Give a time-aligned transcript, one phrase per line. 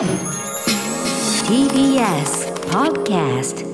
[0.00, 0.08] TBS
[2.70, 3.66] Podcast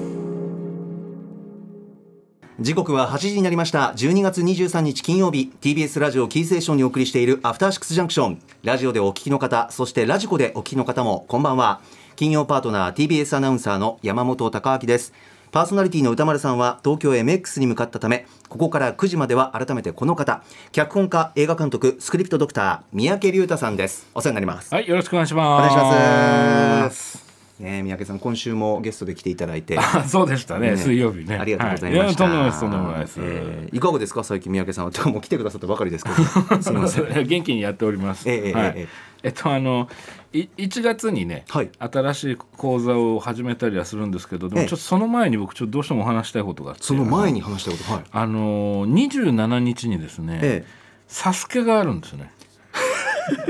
[2.59, 3.95] 時刻は8時になりました。
[3.97, 5.52] 12月23日金曜日。
[5.60, 8.42] TBS ラジオキーセーションにお送りしているアフターシックスジャンクション。
[8.64, 11.80] ラジオでお聞きの方そしてラジコでお聞きの方もこんばんは。
[12.16, 15.12] 金曜パートナー TBS アナウンサーの山本貴明です。
[15.57, 25.74] パーソナリティの歌丸さんは東京 MX に向かったためここから9時までは改めてこの方脚本家映画監督スクリプトドクター三宅龍太さんですお世話になりますはい、よろしくお願いしおます。
[25.74, 27.24] 願いします
[27.59, 31.38] ねえ三宅さん今週もゲストで来ていただいてあそうでしたね、ね水曜日ね。
[31.38, 32.24] ありがとうございました。
[32.24, 33.18] はいです、とんでもないです。
[33.23, 36.16] えーいかがですか、最近三宅さんは、 もう来てくださったばかりですけど。
[36.60, 37.27] すみません。
[37.27, 38.29] 元気にやっております。
[38.29, 38.88] ええええはいええ
[39.23, 39.88] えっとあの
[40.26, 40.26] い
[40.56, 48.04] 1月にね、はい新しい講座を始めたりはするんですけど、でもええちょっとその前に僕ちょっとどうしてもお話したいことがあって、その前に話したこと、はい。
[48.10, 50.64] あの27日にですね、え
[51.09, 52.30] サスケがあるんですね。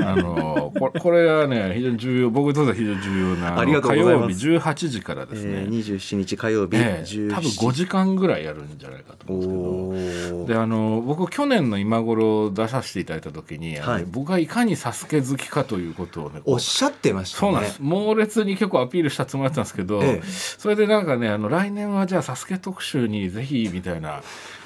[0.03, 4.39] あのここれはね非常に重要僕にとっては非常に重要なありがとうございます。
[4.39, 10.45] 火曜日18時からですね、えー、27日火曜日、ええ17多分5時間ぐらいやるんじゃないかと思うんですけど。
[10.45, 17.39] であの僕去年の今頃出させていただいた時に、あのはい僕がいかにサスケ好きかということをねおっしゃってましたね。
[17.39, 17.79] そうなんです。
[17.81, 20.27] 猛烈に結構アピールしたつもりだったんですけど、ええ。
[20.27, 24.21] それでなんかねあの来年はじゃあサスケ特集にぜひみたいな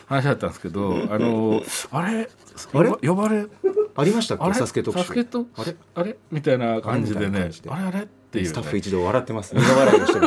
[0.08, 2.30] 話だったんですけどあのあれ？
[2.73, 2.90] あれ？
[2.92, 3.46] 呼ば呼ばれ
[3.95, 5.06] ありましたっけ、サスケ特集。
[5.11, 5.75] あれ？
[5.95, 6.17] あれ？
[6.31, 7.50] みたいな感じでね。
[7.67, 7.81] あれ？
[7.88, 8.08] あれ？
[8.32, 9.54] っていう、ね、スタッフ一同笑ってます。
[9.54, 10.20] 苦笑いをして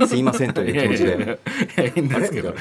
[0.00, 0.06] る。
[0.08, 1.10] すいませんという気持ちで。
[1.10, 1.28] やい
[1.76, 2.54] やいいんですけど。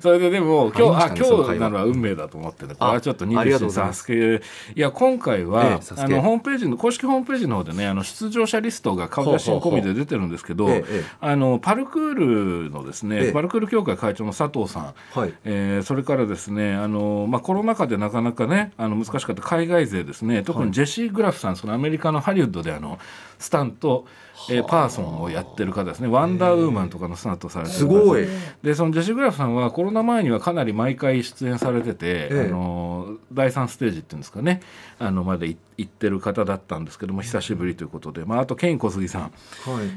[0.00, 3.98] それででも今日あ,、今日なのは運命だと思ってねこれはちょっとあありがとう27ございます。
[3.98, 4.42] サスケ
[4.76, 10.84] いや今回は、ええあのホームページの公式ホームページの方でねあの出場者リストが顔写真込みで出てるんですけどえ
[11.20, 13.32] あのパルクールのですね、ええ。
[13.32, 15.32] パルクール協会会長の佐藤さん、はい。
[15.44, 22.98] えーそれからですねあの、まあ、コロナ禍でなかなかねあの難しかった海外勢ですね特にジェシー・グラフさんそのアメリカのハリウッドであの
[23.38, 24.06] スタント、
[24.50, 26.08] えーパーソンをやってる方ですね。
[26.08, 27.84] ワンダーウーマンとかのスタントされてるす。
[27.84, 28.26] ごい。
[28.62, 32.46] でそのジェシー・グラフさんはコロナ前にはかなり毎回出演されてて、ええ。
[32.48, 34.60] あの第3ステージっていうんですかね。
[34.98, 39.32] あのまでい行ってる方だったんですけども久しぶりということで、まあ、あとケイン小杉さん、はい。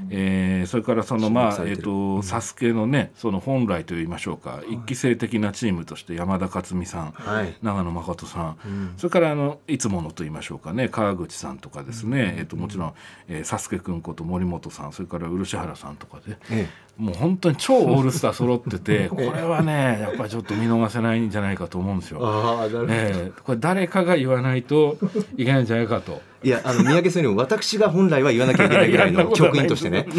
[0.10, 1.84] えーそれからそのまあえっ、注目されてる。
[1.84, 7.56] とサスケのねその本来と言いましょうか、一期生的なチームとして山田勝美さん、はい。
[7.62, 8.94] 長野誠さん、うん。
[8.98, 12.94] それからあのいつものと言いましょうかね川口さんとかですね、えっともちろん、
[13.28, 16.38] えー、サスケくんこと森本さんそれから漆原さんとかで。
[16.52, 16.68] え
[16.98, 22.18] もう本当に超オールスター揃ってて これはねやっぱりちょっと見逃せないんじゃないかと思うんですえ。
[22.18, 22.22] よ。
[22.24, 22.68] あ。
[22.90, 24.98] ええこれ誰かが言わないと
[25.38, 26.22] いけないんじゃないかと。
[26.48, 30.08] いや、あの、三宅さんよりも私が本来は言わなきゃいけないぐらいの 教員としてね。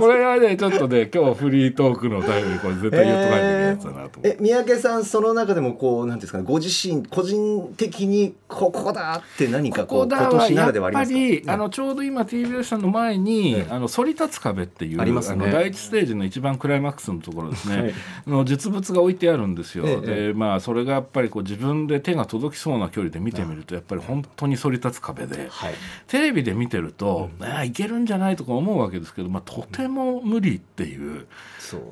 [0.00, 4.20] これはねちょっとね今日フリートークのタイムにこれ絶対言っとかないといけないやつだなと。
[4.22, 11.14] え三宅さんその中でもこうなんですかねご自身個人的にここだって何かこうこ今年なではありますか？
[11.14, 15.04] ぱり、うんあのちょうど今 TBS さんの前に、ええあの反り立つ壁っていうね。
[15.10, 17.94] の第一ステージの一番クライマックスのところですね、はい。
[18.26, 20.28] の実物が置いてあるんですよ、ええ。
[20.30, 25.74] でまあそれがやっぱりこう自分で手が届きそうな距離で見てみるとやっぱり本当に反り立つ壁で、はい。
[26.06, 31.26] テレビで見てると、ああいけるんじゃないとか思うわけですけど、まあ、とても無理っていう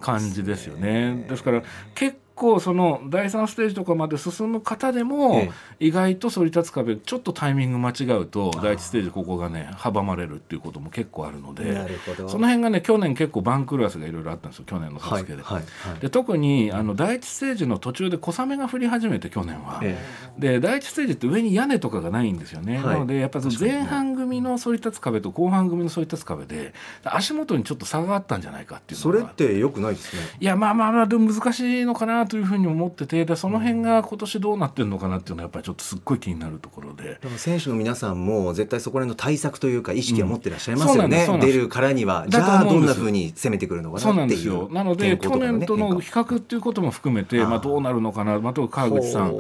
[0.01, 1.27] 感じですよね。
[1.29, 1.63] ですから
[1.95, 11.89] 結構その第3ステージとかまで進む方でも、え意外と反り立つ壁ちょっとタイミング間違うと第1ステージここがね阻まれるっていうことも結構あるので
[12.29, 15.43] その辺がね去年結構番狂わせがいろいろあったんですよ去年のサスケで。
[15.43, 16.01] はいはいはい。
[16.01, 19.81] で特にあの第1ステージの途中で小雨が降り始めて去年は。
[19.83, 19.97] え
[20.39, 22.85] で第1ステージって上に屋根とかがないんですよね、はい。
[22.95, 30.23] なのでやっぱり前半組の反り立つ壁と後半組の反り立つ壁で足元にちょっと差があったんじゃないかっていうのそがれって良くないですね。
[30.39, 37.19] いやまあまあまあでも難しいのかなというふうに思っててでその辺が今年どうなってるのかなっていうのはやっぱりちょっとすっごい気になるところで。
[37.21, 44.17] でも選手の皆さんも絶対そこら辺の対策というか意識は持ってらっしゃいますうんよねそうなん出るからにはじゃあどんな風に攻めてくるのかなっていう。
[44.17, 44.69] なんですよ。
[44.71, 49.37] なので去年との変比較っていうことも含めてまあ、どうなるのかな、まあ、特に川口さん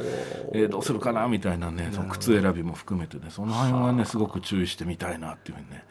[0.52, 5.84] えーどうするかなみたいなねその靴選びも含めてねその辺はねすごく注意してみたいなっていうふうにね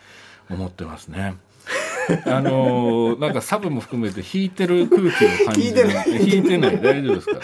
[0.50, 1.35] 思ってますね。
[2.25, 5.09] あのーなんかサブも含めて引いてる空気を
[5.46, 6.81] 感じて引いてない引いてない。
[6.81, 7.40] 大丈夫ですか？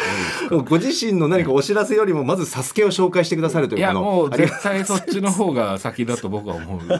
[0.69, 6.79] ご自身の何かお知らせよりもまずサスケを紹介してくださるといういやもう絶対そっちの方が先だと僕は思う。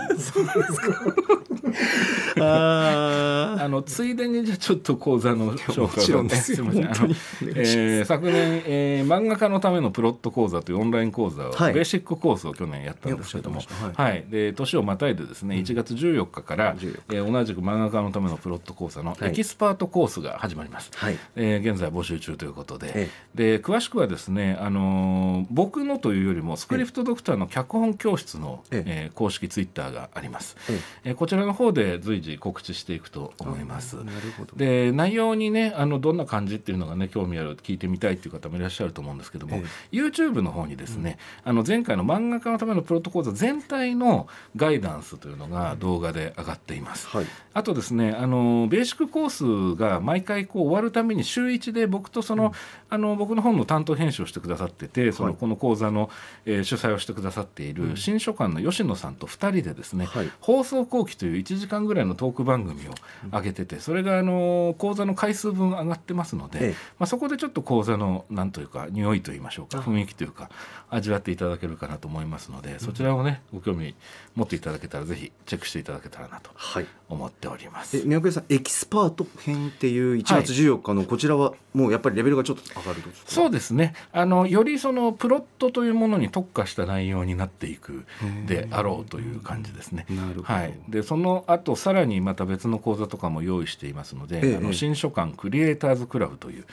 [2.31, 6.58] あ あのついでにじゃあちょっと講座の紹介をもちろんですよ。
[6.58, 6.86] すみません。
[6.86, 7.08] あの本
[7.40, 7.52] 当に。
[7.52, 11.74] お願いしますえー昨年、えー漫画家のためのプロット講座というオンライン講座を、はい。
[11.74, 13.60] ベーシックコースを去年やったんですけども。
[13.60, 14.04] いやおっしゃってました。
[14.04, 14.26] はい。
[14.30, 19.30] で年をまたいでですね1月14日から、14えー同じく漫画家のためのプロット講座のはい。
[19.30, 20.92] エキスパートコースが始まります。
[20.96, 21.18] はい。
[21.36, 29.10] えー現在募集中ということで,、えで詳しくはですね、あのー僕のというよりもスクリプトドクターの脚本教室の、ええ。
[29.12, 31.12] ー公式ツイッターがあります、ええ。
[31.12, 33.98] ーこちらの方で随時告知していくと思います。
[33.98, 34.56] なるほど。
[34.56, 47.08] で内容にねあのどんな感じっていうのがね興味ある聞いてみたいっていう方もいらっしゃると思うんですけども、え YouTube の方にですね、あの前回の漫画家のためのプロット講座全体のガイダンスというのが動画で上がっています。
[47.08, 47.26] はい。
[47.54, 52.54] あとですねあのベーシックコースが毎回こう終わるために週1で僕とその,、
[52.90, 55.38] あの僕の本の担当編集をしてくださっててその、はい。
[55.38, 56.10] この講座の、
[56.46, 60.32] えー主催をしてくださっている新書館の吉野さんと2人でですね、はい。
[60.40, 62.94] 放送後期という1時間ぐらいのトーク番組を
[63.32, 66.76] 上げててそれがあの講座の回数分上がってますので、ええ。
[67.00, 69.82] まあ、そこでちょっと講座のなんというか匂いといいましょうかあ。
[69.82, 70.50] 雰囲気というか
[70.90, 73.96] 味わっていただけるかなと思いますのでそちらをねご興味
[74.36, 76.86] 持っていただけたらぜひチェックしていただけたらなとはい。
[77.12, 77.98] 思っております。
[77.98, 83.94] え宮家さんエキスパート編っていう1月14日のこちらはもうやっぱりレベルがちょっと上がるとそうですね。
[84.12, 88.06] あのよりそのプロットというものに特化した内容になっていく
[88.48, 90.06] であろうという感じですね。
[90.44, 96.66] はい、でその後さらにまた別の講座とかも用意していますので、ええあの新書館クリエイターズクラブという、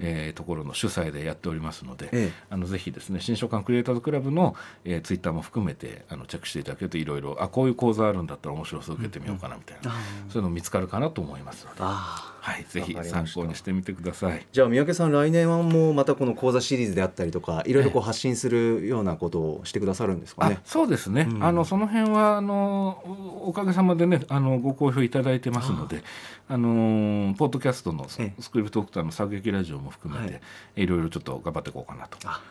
[0.00, 2.32] えーところの主催でやっておりますので、ええ。
[2.50, 9.92] あのぜひですね新書館クリエイターズクラブの、えー、ツイッターも含めてあのチェックしていただけるといろいろあこういう講座あるんだったら面白そう受けてみようかなみたいな、
[10.28, 14.46] そういうの見つかるかなと思いますので、あはい、ぜひ参考にしてみてください。
[14.52, 20.58] じゃあ三宅さん来年はもうまたこの講座シリーズであったりとかいろいろこう発信するようなことをしてくださるんですかね？
[20.58, 20.62] あ。
[20.66, 21.42] そうですね、うん。
[21.42, 26.04] あのその辺はあのおおかげさまでねあのご好評いただいてますので
[26.46, 28.18] あのポッドキャストのス
[28.50, 30.40] クリプトドクターの作劇ラジオも含めて、、は
[30.76, 30.86] い。
[30.86, 32.42] ろいろちょっと頑張っていこうかなとあ。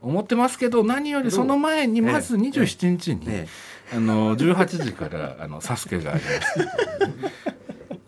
[0.00, 3.46] 思ってますけど何よりその前にまずええ27日に、え
[3.92, 7.51] あの18時からあのサスケがあります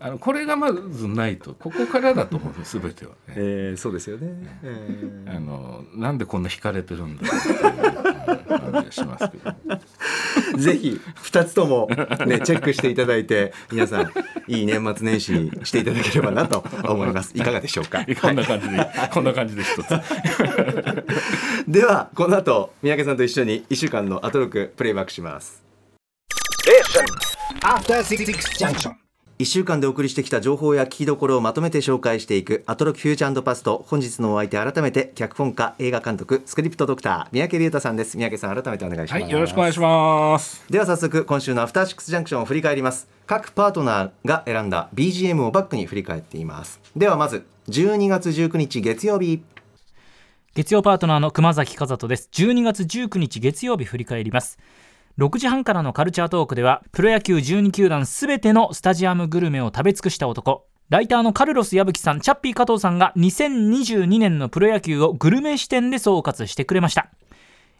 [0.05, 4.27] あのこれがまずないとここからだと思うんです全ては、ねえーそうですよね。
[4.63, 9.49] えあのなんでこんな惹かれてるんだろうっていう感じがしますけど。
[9.49, 11.87] ー ぜひ二つとも
[12.27, 14.11] ねチェックしていただいて皆さん
[14.47, 17.31] いい年末年始にしていただければなと思います。
[17.35, 18.05] いかがでしょうか？
[18.21, 19.89] こんな感じで、こんな感じで一つ。
[21.67, 25.63] ではこの後三宅さんと一緒に一週間のアトロクプレイバックします。
[27.63, 28.23] After Six
[28.59, 29.04] Junction.
[29.37, 33.83] 一週間でお送りしてきた情報や聞きどころをまとめて紹介していくアトロクフューチャーパスト。
[33.85, 38.15] 本日のお相手改めて脚本家映画監督スクリプトドクター三宅龍太さんです。
[38.15, 40.63] 三宅さん改めてお願いします、はい、よろしくお願いします。
[40.69, 43.09] では早速今週のアフターシックスジャンクションを振り返ります。
[43.27, 46.79] 各パートナーが選んだ BGM をバックに振り返っています。
[46.95, 49.43] ではまず12月19日月曜日。
[50.53, 52.29] 月曜パートナーの熊崎和人です。
[52.31, 54.57] 12月19日月曜日振り返ります
[55.17, 60.67] 6時半からのカルチャートークではプロ野球12球団すべてのスタジアムグルメを食べ尽くした男。
[60.89, 67.09] ライターのカルロス矢吹さんチャッピー加藤さんが2022年のプロ野球をグルメ視点で総括してくれました。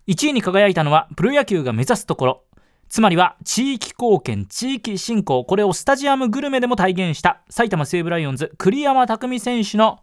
[0.07, 2.43] 1位に輝いたのはプロ野球が目指すところ。
[2.87, 5.43] つまりは地域貢献地域振興。
[5.43, 9.99] これをスタジアムグルメでも体現した埼玉西武ライオンズ栗山巧選手の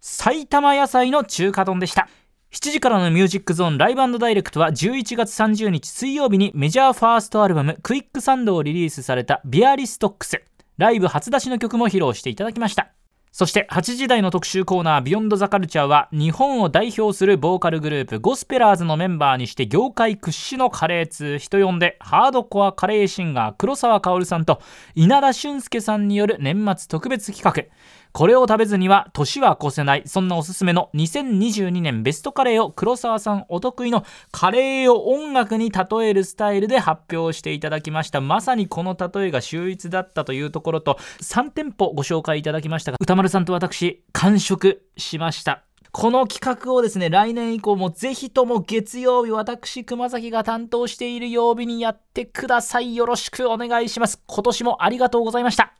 [0.00, 2.08] 埼玉野菜の中華丼でした。
[2.52, 10.42] 7時からのミュージックゾーンライブダイレクトは11月30日水曜日にメジャーファーストアルバムクイックサンドをリリースされた Bialystocks
[10.78, 12.92] ライブ初出しの曲も披露していただきました。
[13.38, 24.62] そして8時台の特集コーナー「ビヨンドザカルチャーは日本を代表するボーカルグループゴスペラーズのメンバーにして業界屈指のカレー通人呼んでハードコアカレーシンガー黒沢薫さんと
[24.94, 27.70] 稲田俊介さんによる年末特別企画。
[28.16, 30.02] これを食べずには年は越せない。
[30.06, 38.22] そんなおすすめの2022年ベストカレーを黒沢さんお得意のカレーを音楽に例えるスタイルで発表していただきました。
[38.22, 45.64] まさにこの例えが秀逸だったというところと3店舗ご紹介いただきましたが歌丸さんと私完食しました。
[45.92, 52.96] この企画をですね来年以降もぜひとも月曜日私熊崎が担当している曜日にやってください。
[52.96, 54.22] よろしくお願いします。
[54.26, 55.74] 今年もありがとうございました。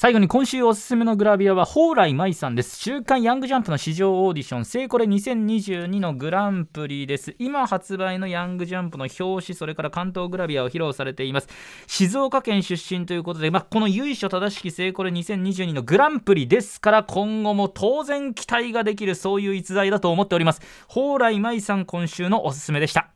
[0.00, 2.78] 最後に今週おすすめのグラビアは蓬莱舞さんです。
[2.78, 4.64] 週刊ヤングジャンプの市場オーディション。
[4.64, 7.36] 聖これ2022のグランプリです。
[7.38, 11.48] 今発売のヤングジャンプの表紙それから関東グラビアを披露されています。
[11.86, 20.62] 静岡県出身ということで、まあ、この由緒正しき聖これ2022のグランプリですから今後も当然期待ができるそういう逸材だと思っております。
[20.88, 23.10] 蓬莱舞さん今週のおすすめでした。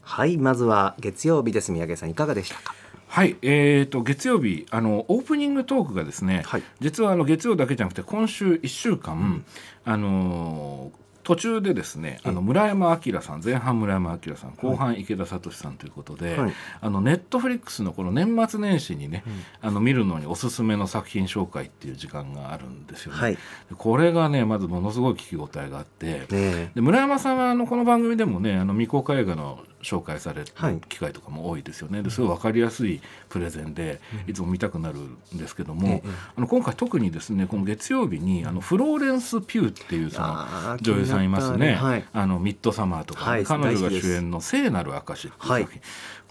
[0.00, 1.70] はいまずは月曜日です。
[1.70, 2.83] 三宅さんいかがでしたか？
[3.14, 6.64] はい、えー、と月曜日あのオープニングトークがですね、はい。
[6.80, 9.44] 実はあの月曜だけじゃなくて今週1週間、
[9.84, 16.52] あのー途中でですねあの村山明さん前半村山明さん後半池田聡さんということで、はい。
[16.82, 19.24] あのネットフリックスのこの年末年始にね、
[19.62, 23.18] あの見るのにおすすめの作品紹介っていう時間があるんですよね。
[23.18, 23.34] はい。
[23.34, 23.38] で
[23.76, 26.06] これがねまずものすごい聞き応えがあって。
[26.06, 26.70] ねえ。
[26.74, 36.02] で村山さんはあのこの番組でもねあの未公開映画の紹介されるはい機会とかも多いですよね、ですごい分かりやすいプレゼンでいつも見たくなるんですけども、
[36.36, 41.78] あの今回特にですねこの月曜日にあのフローレンス・ピューっていうその女優さんいますね、
[42.12, 45.62] あのミッドサマーとか、はい彼女が主演の「聖なる証」っていうはい。
[45.62, 45.82] 作品、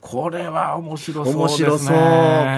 [0.03, 1.65] これは面白そう面ですね。
[1.69, 1.97] 白そう。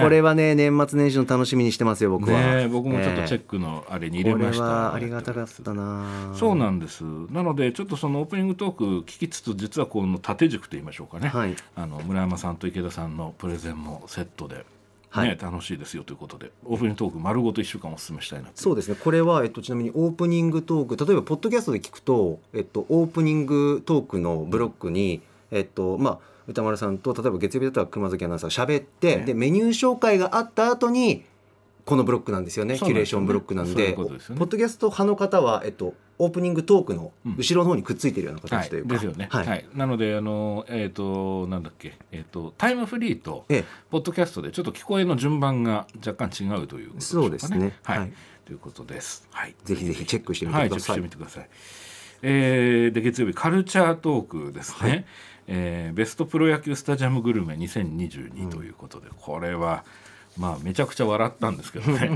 [0.02, 6.32] これはね年末年始の楽しみにしてますよ僕は、ねえ僕もちょっとチェッククのあれに入れました、これはありがたかったな。
[6.34, 7.04] そうなんです。
[7.30, 11.28] なのでちょっとそのオープニングトーク聞きつつ実はこの縦軸と言いましょうかね。
[11.28, 11.54] はい。
[11.76, 14.64] あの村山さんと池田さんのプレゼンもセットで、ね
[15.10, 15.38] はい。
[15.40, 18.52] 楽しいですよということでオープニングトーク丸ごと一週間お勧めしたいなと。
[18.56, 18.96] そうですね。
[19.02, 31.24] これは、えっと、ちなみにオープニングトーク例えばポッドキャストで聞くと、えっと、オープニングトークのブロックに、えっとまあ、歌丸さんと例えば月曜日だったら熊崎アナウンサーが喋って、ねでメニュー紹介があった後に
[31.86, 32.80] このブロックなんですよねね。
[32.80, 33.92] キュレーションブロックなんでね。
[33.94, 37.36] ポッドキャスト派の方は、えっと、オープニングトークのうん。
[37.36, 39.28] 後ろの方にくっついてるようなはい、形というか、ですよね。
[39.30, 39.64] ははい。
[39.72, 41.96] い、なのであのえっ、となんだっけ。
[42.10, 43.64] えっ、とタイムフリーとええ。
[43.88, 47.28] ポッドキャストでちょっと聞こえの順番が若干違うということでしょうかね。
[47.28, 47.76] そうですね。
[47.84, 48.12] はい、はい。
[48.44, 49.28] ということです。
[49.30, 49.54] はい。
[49.64, 50.96] ぜひぜひチェックしてみてはい、チェックしください。
[50.96, 51.48] てみてください。
[52.28, 55.06] えーで月曜日カルチャートークですね、
[55.46, 59.84] えーベストプロ野球スタジアムグルメ2022ということで、これは
[60.36, 62.10] まあめちゃくちゃ笑ったんですけどね。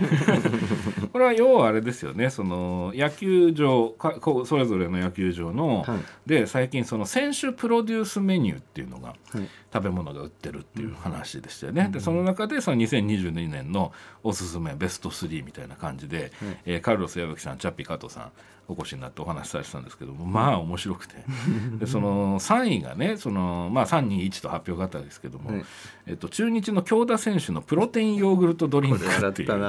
[1.12, 2.30] これは要はあれですよね。
[2.30, 5.98] その野球場かそれぞれの野球場の、はい。
[6.26, 9.48] で最近その選手プロデュースメニューっていうのがはい。
[9.72, 13.92] 食べ物が売ってるっていう話でしたよね、でその中でその2022年の
[14.24, 16.32] おすすめベスト3みたいな感じで、
[16.66, 18.32] えーカルロス矢吹さんチャッピー加藤さん
[18.70, 21.16] お越しになってお話しされてたんですけどもまあ面白くて。
[21.78, 25.64] でその3位がねその、まあ、321と発表があったんですけども、はい。
[26.06, 29.66] えっと、中日の京田選手のプロテインヨーグルトドリンク笑っていう、ね、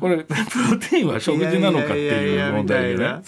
[0.00, 0.34] これプ
[0.70, 3.22] ロテインは食事なのかっていう問題でね。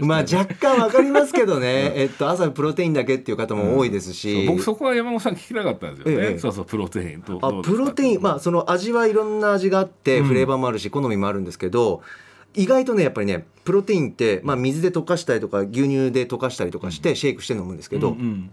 [0.00, 6.38] まあ若干わかりますけどね、えっと朝プロテインだけっていう方も多いですそうし、僕そこは山本さん聞きたかったんですよね、ええ。
[6.38, 10.26] そうそうプロテインとあプロテインまあその味はいろんな味があってうん。
[10.26, 12.02] フレーバーもあるし好みもあるんですけど、
[12.54, 18.50] 意外とねやっぱりねプロテインって、まあ、水で溶かしたりとか牛乳で溶かしたりとかしてシェイクして飲むんですけど、うん。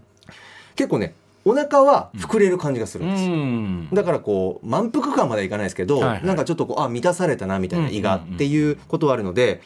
[0.74, 1.14] 結構ね
[1.44, 3.24] お腹は膨れる感じがするうんです。
[3.24, 3.88] よ、ん。
[3.92, 6.24] だからこう満腹感まではいかないですけど、はいはい。
[6.24, 9.60] なんかちょっとこうあ満たされたなみたいな胃がっていうことはあるので、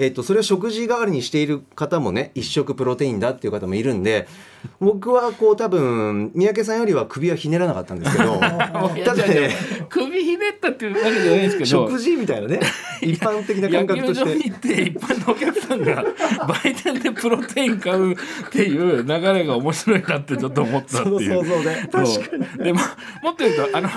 [0.00, 4.26] えっと、それを食事代わりにしている方もね一食プロテインだっていう方もいるんで
[4.80, 9.50] 僕はこう多分三宅さんよりは首はひねらなかったんですけど ただね
[9.88, 11.66] 首ひねったっていうわけじゃないですけど。
[11.66, 12.60] 食事みたいなね
[13.00, 14.24] 一般的な感野覚として。
[14.24, 16.04] 球場に行って一般のお客さんが
[16.64, 18.16] 売店でプロテイン買うっ
[18.50, 21.30] ていう流れが面白いなってちょっと思ったっていう。
[21.30, 22.20] 想像でそ
[22.58, 22.80] うでも
[23.22, 23.88] もっと言うとあの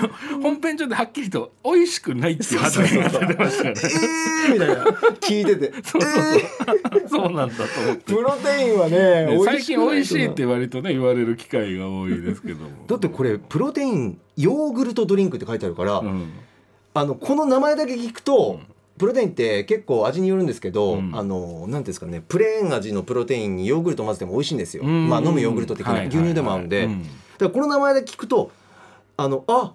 [0.42, 3.80] 本編上ではっきりと美味しくないっていう発言が出てましたよね。
[3.84, 4.84] えーみたいな。
[5.20, 5.72] 聞いてて。
[5.82, 7.08] そうそうそう。
[7.08, 8.14] そうなんだと思って。
[8.14, 12.70] プロテインはねね最近美味しいって割とね言われる機会が多いですけども。
[12.86, 16.32] だってこれプロテインヨーグルトドリンクって書いてあるから、うん。
[16.94, 18.60] あのこの名前だけ聞くと、
[18.98, 21.10] プロテインって結構味によるんですけど、うん。
[21.14, 25.08] あのなんていうんですかねプレーン味のプロテインにヨーグルト混ぜても美味しいんですよ、うん。
[25.08, 27.02] まあ飲むヨーグルト的な、牛乳でも合うんで、うん。
[27.02, 28.50] だからこの名前だけ聞くと
[29.16, 29.72] あのあ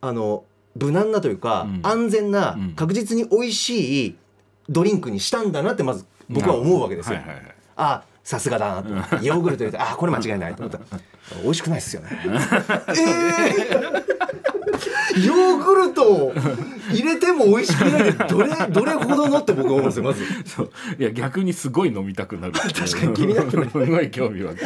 [0.00, 0.44] あの
[0.78, 1.80] 無難なというか、うん。
[1.82, 2.72] 安全な、うん。
[2.72, 4.16] 確実に美味しい
[4.68, 7.16] ドリンクにしたんだなってまず僕は思うわけですよ。
[7.16, 7.54] はいはいはい。
[7.76, 9.16] あさすがだなと。
[9.24, 10.84] ヨーグルト入れてあこれ間違いないと思ったら
[11.42, 12.10] 美味しくないっすよね。
[12.12, 14.02] えー、
[15.24, 16.32] ヨーグルトを
[16.90, 18.12] 入れても美味しくない。
[18.28, 20.24] どれ どれほどのって僕は思うんですよまず。
[20.44, 20.70] そう。
[20.98, 24.58] いや逆にすごい飲みたくなる 確かに気になってますすごい興味湧く。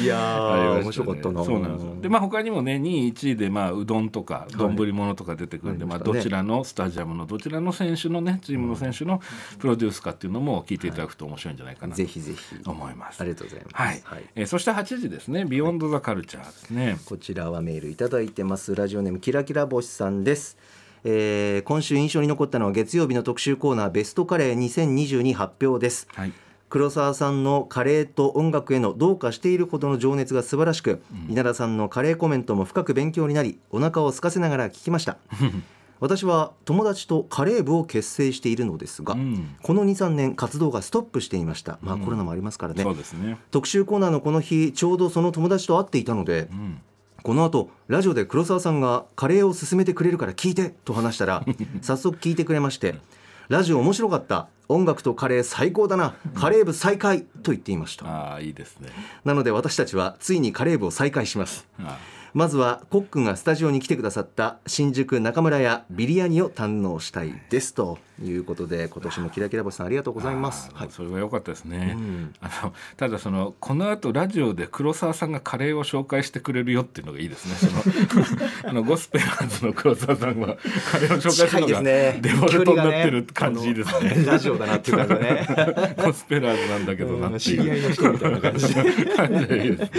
[0.00, 0.82] いやね。
[0.82, 1.44] 面白かったな。
[1.44, 1.96] そうなんですよ。
[2.00, 6.18] でまあ他にもね2位1位でまあうどんとか丼物とか出てくるんで、まあありましたね。
[6.18, 9.20] どちらのスタジアムのどちらの選手のねチームの選手の
[9.58, 12.56] プロデュースかっていうのも聞いていただくと面白いんじゃないかなとぜひぜひ。
[12.64, 13.20] 思います。
[13.20, 16.98] ありがとうございます、はい、えーそして8時ですね「ビヨンドザカルチャーですね。
[17.04, 18.74] こちらはメールいただいてます。
[18.74, 20.56] ラジオネームキラキラ星さんです、
[21.04, 26.08] えー今週印象に残ったのは月曜日の特集コーナーベストカレー2022発表です。
[26.14, 26.32] はい。
[26.70, 35.18] 黒沢さんのカレーと音楽へのどうかしているほどの情熱が素晴らしく、稲田さんのカレーコメントも深く勉強になりお腹を空かせながら聞きました。
[35.98, 39.56] 私は友達とカレー部を結成しているのですが、うん。
[39.62, 41.78] この23年活動がストップしていました。
[41.82, 42.00] まあ、うん。
[42.02, 42.82] コロナもありますからね。
[42.84, 43.36] そうですね。
[43.50, 46.80] 特集コーナーのこの日ちょうどその友達と会っていたのでうん
[47.22, 51.44] この後ラジオで黒沢さんがカレーを勧めてくれるから聞いてと話したら
[51.82, 52.96] 早速聞いてくれまして
[53.48, 54.48] ラジオ面白かった。
[54.68, 58.06] 音楽とカレー最高だなカレー部再開と言っていました。
[58.06, 58.90] ああいいですね。
[59.24, 61.66] なので私たちはついにカレー部を再開します。
[61.80, 61.98] あ
[62.32, 70.70] まずはコックがスタジオに来てくださった新宿中村屋ビリヤニを堪能したいですということで今年もキラキラ星さんありがとうございます。
[70.74, 70.90] はい。
[70.90, 72.34] それは良かったですね、うん。
[72.40, 77.54] あのただそのこの後ラジオで黒沢さんがカレーを紹介してくれるよっていうのがいいですね。
[77.56, 80.56] その あのゴスペラーズの黒沢さんは
[80.90, 84.10] カレーを紹介するのがデフォルトになってる感じですね。
[84.10, 85.96] ねラジオだなっていう感じだね。
[86.04, 87.40] ゴスペラーズなんだけどなっていう。
[87.40, 88.74] 知り合いの人みたいな感じ。
[88.74, 89.90] で 感じでいいです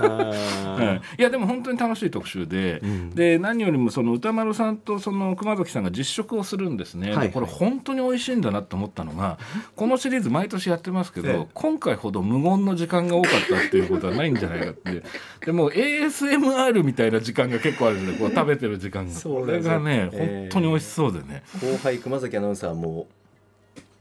[0.00, 2.80] はい、いやでも本当に楽しい特集で、
[3.14, 9.38] で何よりもその歌丸さんとその熊崎さんが実食をするんですね、はいでこれ本当に美味しいんだなと思ったのが
[9.76, 11.46] このシリーズ毎年やってますけど、ええ。
[11.54, 15.02] 今回ほど無言の時間が多かったっていうことはないんじゃないかって。
[15.44, 19.20] でも ASMR みたいな時間が結構あるんですねこう食べてる時間が。
[19.20, 20.50] これがね、ええ。
[20.50, 21.42] 本当に美味しそうでね。
[21.60, 23.06] 後輩熊崎アナウンサーも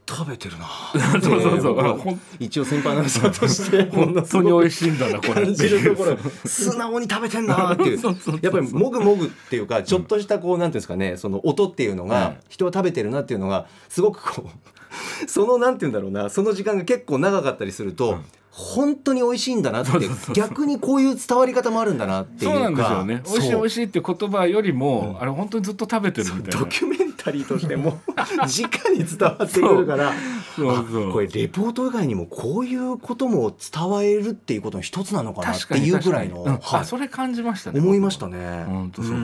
[0.09, 0.65] 食べてるな。
[1.21, 2.19] そうそうそう。
[2.39, 3.83] 一応先輩アナウンサーとして。
[3.91, 5.45] 本当に美味しいんだなこれ。
[5.45, 8.01] 感じるところ素直に食べてんなっていう。
[8.41, 12.09] やっぱりもぐもぐっていうかちょっとしたこうなんていうんですかねその音っていうのうん。
[12.09, 18.17] が人は食べてるなっていうのがすごくこうそのなんていうんだろうなその時間が結構長かったりすると
[18.49, 19.91] 本当に美味しいんだなって
[20.33, 22.55] 逆にこういう伝わり方もあるんだなっていうか。
[22.55, 23.23] そうなんですよね。
[23.25, 26.59] 美味しい美味しいって言葉よりも、あれ本当にずっと食べてるみたいな。
[26.59, 30.13] ドキュメンタリーとしても 直に伝わってくるから
[30.55, 30.85] そう。
[30.89, 36.51] そうあこれレポート以外にもこういうことも伝わるっていうことの一つなのかなっていうぐらいの、うん。
[36.51, 36.59] はい。
[36.71, 38.63] あそれ感じましたね思いましたね。
[38.65, 39.19] 本当そう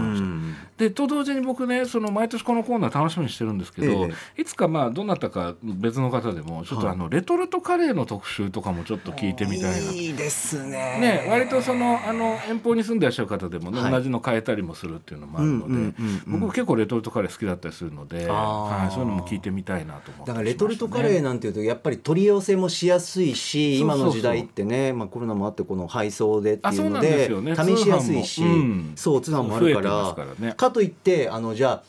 [0.78, 6.96] でと同時に僕ねその毎年このコーナー楽しみにしてるんですけど、えいつかまあどなたか別の方でもちょっとはい。
[6.96, 9.92] あのレトルトカレーの特集とかもちょっと聞いてみたいな。
[9.92, 10.76] いいですね。
[11.00, 13.92] ね、割とそのあの遠方に住んでらっしゃる方でもね、はい。
[13.92, 15.96] 同じの変えたりもするっていうのもあるので、うんうん
[16.28, 16.40] うんうん。
[16.42, 18.84] 僕結構レトルトカレー好きだったりするので、あー。
[18.84, 23.98] はい、そういうのも聞いてみたいなと思ってだからレトルトカレーなんていうとやっぱり取り寄せもしやすいしそうそうそう。
[23.98, 27.56] 今の時代ってね、まあ、コロナもあってこの配送でってあそうのでね。
[27.56, 28.54] 試しやすいし、通販も。
[28.56, 30.14] うんそう通販もあるから。
[30.14, 30.54] からね。
[30.56, 31.84] かといってあのじゃあ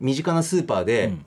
[0.00, 1.24] 身近なスーパーでうん。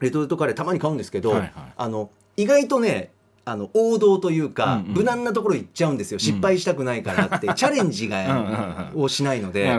[0.00, 1.52] レトルトカレーたまに買うんですけど、はいはい。
[1.76, 3.10] あの意外とね
[3.46, 4.94] あの王道というか、うんうん。
[4.94, 6.18] 無難なところ行っちゃうんですよ。
[6.18, 8.52] 失敗したくないからって、 チャレンジが、うんうん
[8.96, 9.78] うんをしないので。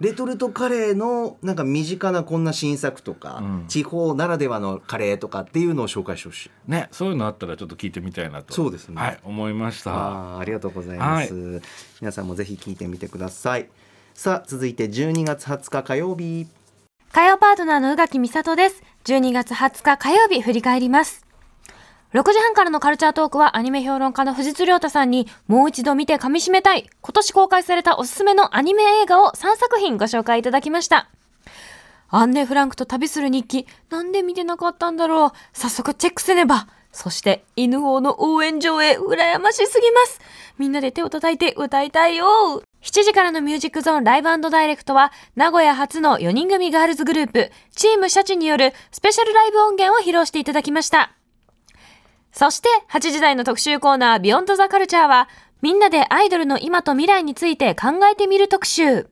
[0.00, 3.64] レトルトカレーのなんか身近なこんな新作とか、うん。
[3.68, 6.50] 地方ならではのカレーとかっていうのを紹介してほしい。
[6.66, 8.54] ねそういうのあったらちょっと聞いてみたいなと。
[8.54, 9.00] そうですね。
[9.00, 9.92] はい、思いました。
[9.92, 11.60] あーありがとうございます、
[12.00, 13.68] 皆さんもぜひ聞いてみてください。
[14.14, 16.46] さあ続いて12月20日火曜日。
[17.12, 18.82] 火曜パートナーの宇垣美里です。
[19.04, 21.21] 12月20日火曜日振り返ります。
[22.12, 31.08] 6時半からのカルチャートークはアニメ評論家の藤津亮太さんにもう一度見て噛み締めたい今年公開されたおすすめのアニメ映画を3作品ご紹介いただきました。
[32.14, 35.30] アンネ・フランクと旅する日記、なんで見てなかったんだろう。
[35.54, 36.68] 早速チェックせねば。
[36.92, 40.20] そして、犬王の応援上映、羨ましすぎます。
[40.58, 42.62] みんなで手を叩いて歌いたいよ。
[42.82, 51.12] 7時からのミュージックゾーンライブダイレクトは、名古屋初の4人組ガールズグループ、チームシャチによるスペシャルライブ音源を披露していただきました。
[52.32, 55.28] そして、8時台の特集コーナー、ビヨンドザカルチャーは、
[55.60, 59.08] みんなでアイドルの今と未来について考えてみる特集。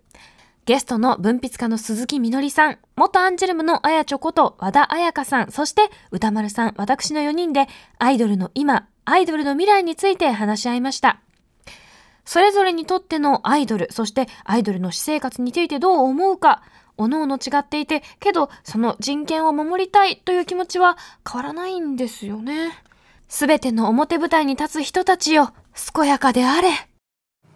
[0.64, 7.66] ゲストの文筆家の鈴木みのりさん、元アンジェルムのあやちょこと和田彩香さん、そして歌丸さん、私の4人で
[7.98, 11.20] アイドルの今、アイドルの未来について話し合いました。
[12.24, 16.62] それぞれにとってのアイドル、そしてアイドルの私生活についてどう思うか、
[16.96, 20.96] おのおの違っていて、けどその人権を守りたいという気持ちは
[21.30, 22.72] 変わらないんですよね。
[23.32, 25.52] すべての表舞台に立つ人たちよ、
[25.94, 26.68] 健やかであれ。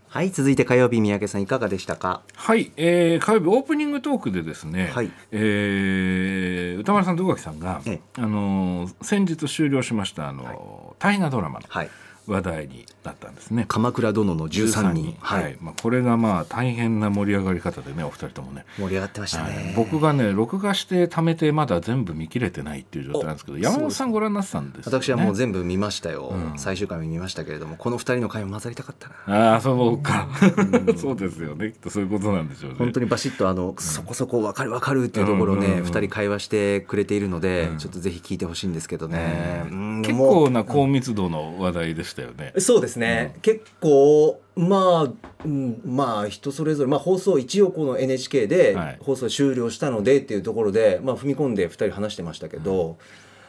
[0.08, 2.22] はい続いて火曜日三宅さんいかがでしたか？
[2.36, 5.10] はい、えー、火曜日オープニングトークでですね、はい。
[5.32, 8.00] えー歌丸さんと宇垣さんが、ええ。
[8.18, 11.90] あのー先日終了しましたあのー、大河ドラマのはい
[12.26, 13.64] 話題になったんですね。
[13.68, 15.16] 鎌倉殿の13人。
[15.20, 18.64] はい、まあ、これがまあ大変な盛り上がり方でねお二人ともね。
[18.78, 19.56] 盛り上がってましたはい。
[19.56, 26.58] ね、僕がね録画して貯めてまだ全部見切れてないっていう状態なんですけどお山本さんご覧になってたんですよ、ね、私はもう全部見ましたよ、うん。
[26.58, 29.52] 最終回見ましたけれどもこの二人の回も混ざりたかったな。
[29.52, 30.28] ああそうか。
[30.96, 31.72] そうですよね。
[31.72, 32.76] きっとそういうことなんでしょうね。
[32.78, 37.78] 本当にバシッとあの、そこそこ分かる分かるっていうところをね、うんうん人会話してくれているので、うん。
[37.78, 40.02] ちょっとぜひ聞いてほしいんですけどね、うん。
[40.02, 48.98] 結構な高密度の話題でしたよね、そうですね、結構まあ、うん、まあ人それぞれ、まあ、放送一応この NHK ではい。
[49.00, 52.98] 放送終了したのでっていうところで、まあ、踏み込んで2人話してましたけど、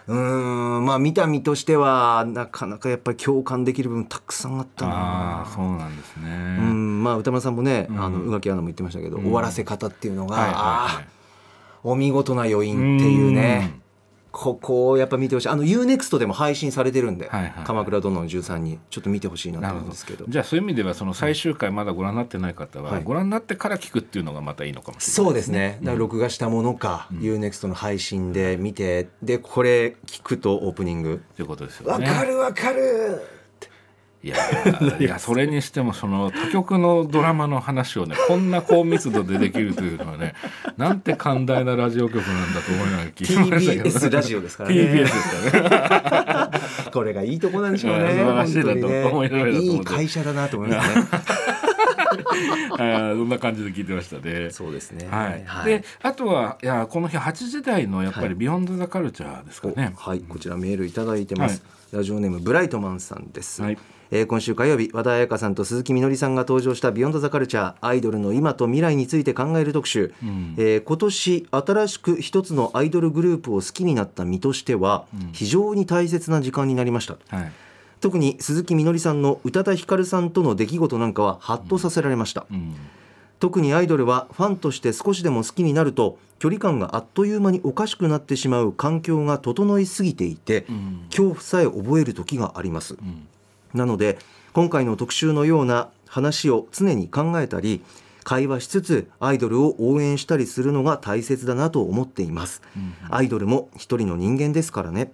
[0.07, 0.15] うー
[0.79, 5.41] んまあ見た身としてはなかなかやっぱり共感できる部分たくさんあったあな。
[5.43, 6.57] あそうなんですね。
[6.59, 8.03] うんまあ歌丸さんもね、うん。
[8.03, 9.23] あの宇垣アナも言ってましたけど、うん。
[9.23, 10.63] 終わらせ方っていうのが、はいはいはい。
[10.63, 11.15] あー
[11.87, 13.79] お見事な余韻っていうね
[14.37, 15.47] ここをやっぱ見てほしい。
[15.47, 17.63] あの UNEXT でも配信されてるんで「はいはいはい。
[17.63, 20.25] 鎌倉殿の13」にちょっと見てほしいなと思うんですけど。
[20.27, 23.03] じゃあそういう意味ではその最終回まだご覧になってない方は、はい。
[23.03, 25.77] ご覧になってから聞くっていうのがまたいいのかもしれないそうですね。
[25.81, 31.21] だから録画したものか、UNEXT の配信で見てでこれ聞くとオープニング。
[31.37, 32.05] ということです「よね。
[32.05, 33.21] わかるわかる!
[34.25, 34.37] いや
[34.99, 40.33] いや それにしてもその他局のドラマの話をねこんな高密度でできるというのはね
[40.77, 44.75] なんて寛大なラジオ局なんだと思いながら聞いてましたけど、ね、TBS ラジオですからね。
[44.75, 46.59] TBS ですからね。
[46.91, 49.03] これがいいとこなんでしょうね素晴らしいなと本当にね。
[49.03, 51.05] 面白いなと思っていい会社だなと思いますね。
[52.71, 54.49] あーそんな感じで聞いてましたね。
[54.49, 55.07] そうですね。
[55.07, 58.29] はい、であとはいやこの日8時台のやっぱはい。
[58.29, 59.93] り「ビヨンド・ザ・カルチャー」ですかね。
[59.95, 60.21] おはい。
[60.21, 63.77] こちらメールいただいてます、ラジオネームブライトマンさんです、はい
[64.11, 70.55] えー今週火曜日和田彩花さんと鈴木みのりさんが登場した「ビヨンドザカルチャーアイドルの今と未来について考える特集、ん。
[70.57, 77.17] えー今年新しく一つのアイドルグループを好きになった身としては、非常に大切な時間になりました。
[77.29, 77.51] はい。
[78.01, 82.75] 特に鈴木みのりさんの宇多田ヒカルさんとの出来事なんかはハッとさせられました、うん。
[83.39, 91.05] 特にアイドルはファンとして少しでも好きになると距離感があっという間におかしくなってしまう環境が整いすぎていて、うん。
[91.09, 93.27] 恐怖さえ覚える時があります、ん
[93.75, 94.17] なので
[94.53, 97.83] 今回の特集のような話を常に考えたり
[98.23, 102.61] 会話しつつアイドルを応援したりするのが大切だなと思っています、
[103.11, 105.11] アイドルも一人の人間ですからね。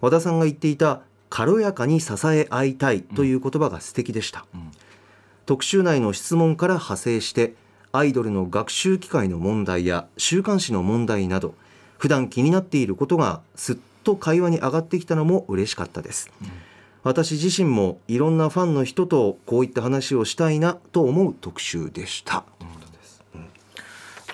[0.00, 4.72] 和田さんが言っていた軽やかに支え合いたいという言葉が素敵でした、ん。
[5.46, 7.54] 特集内の質問から派生して
[7.92, 11.54] アイドルの学習機会の問題や週刊誌の問題など
[11.98, 16.30] 普段気になっていることがすっと会話に上がってきたのも嬉しかったです、
[17.04, 22.44] 私自身もいろんなファンの人とこういった話をしたいなと思う特集でした、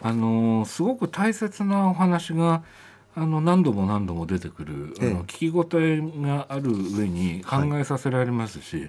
[0.00, 2.62] あのーすごく大切なお話が
[3.16, 5.10] あの何度も何度も出てくる、ええ。
[5.10, 8.88] あの聞き応えがある上に考えさせられますし、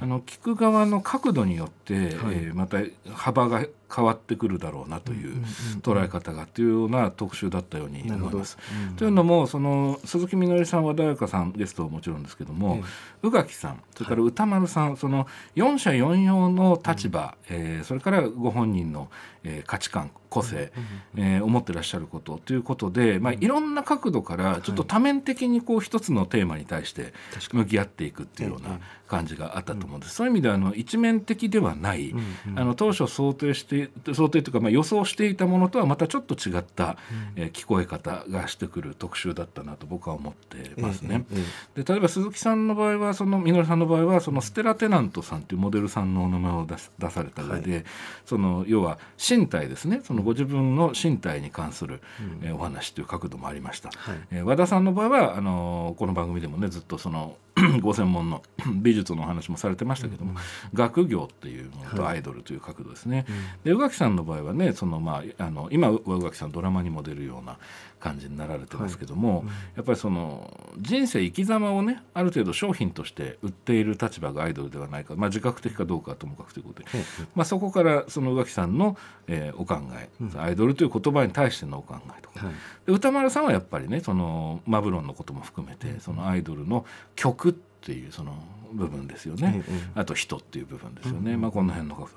[0.00, 2.78] あの聞く側の角度によって、えーまた
[3.14, 5.42] 幅が変わってくるだろうなという
[5.82, 8.56] 捉え方がっていうような特集だったように思います。
[8.96, 12.82] というのもその鈴木みのりさん和田彩香さんゲストはもちろんですけども、
[13.22, 19.08] 宇垣さんそれから歌丸さん、その四者四様の立場、えーそれからご本人の、
[19.44, 20.72] えー価値観個性、
[21.16, 27.12] えー思ってらっしゃることということで、まあ、いろんな角度からちょっと多面的にこう一つのテーマに対して
[27.52, 30.14] 向き合っていくっていうような感じがあったと思うんです。
[30.14, 32.14] そういう意味ではあの一面的ではない、
[32.54, 33.79] あの当初想定して
[34.12, 36.96] 想定というかまあ予想していたものとはまたちょっと違った、
[37.36, 41.24] えー聞こえ方がしてくる特集だったなと僕は思ってますね。
[41.32, 41.44] ええ
[41.76, 47.84] えで例えば鈴木さんの場合はそのみのりさんの場合はそのステラ・テナントさんというモデルさんのお名前を出す出された上で、
[48.24, 50.00] その要は身体ですね。
[50.04, 52.00] そのご自分の身体に関する、
[52.42, 54.16] えーお話という角度もありました、はい。
[54.30, 57.36] えー和田さんの場合はあのーこの番組でもねずっとその
[57.80, 58.42] ご専門の
[58.82, 60.34] 美術のお話もされてましたけども、
[60.74, 63.26] 学業っていうものとアイドルという角度ですね、
[63.64, 67.58] で宇垣さんの場合はねその、まあ、あの今は宇垣さんドラマにも出るような
[68.00, 69.44] 感じになられてますけども、
[69.76, 76.88] やっぱりその人生生き様をねある程度商品として売っている立場がアイドルではないか、まあ、自覚的かどうかはともかくということで、
[77.34, 78.96] まあ、そこからその宇垣さんの、
[79.28, 80.08] えーお考え、
[80.38, 82.54] アイドルという言葉に対してのお考えとか、はい。
[82.86, 88.34] で歌丸さんはやっぱりねそのマブロンのことも含めてそのアイドルの曲っていうその
[88.72, 92.08] 部分ですよね、ええあと人っていう部分ですよね、まあこの辺の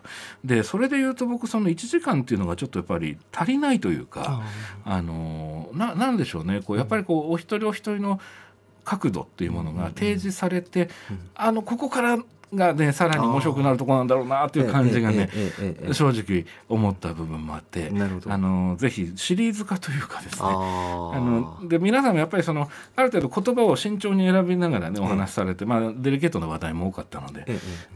[0.43, 4.43] でそれで言うと僕その1時間っていうのがちょっとやっぱり足りないというか
[4.85, 6.61] あのななんでしょうね。
[6.61, 8.19] こうやっぱりこうお一人お一人の
[8.83, 10.89] 角度っていうものが提示されて、
[11.35, 12.17] あのここから
[12.55, 15.29] がねさらに面白くなるとこなんだろうなっていう感じがね
[15.91, 17.91] 正直思った部分もあって
[18.27, 20.49] あのぜひシリーズ化というかですねあ
[21.19, 27.45] ので皆さんもやっぱりそのある程度言葉を慎重に選びながらねお話しされて、まあ、デリケートな話題も多かったので,、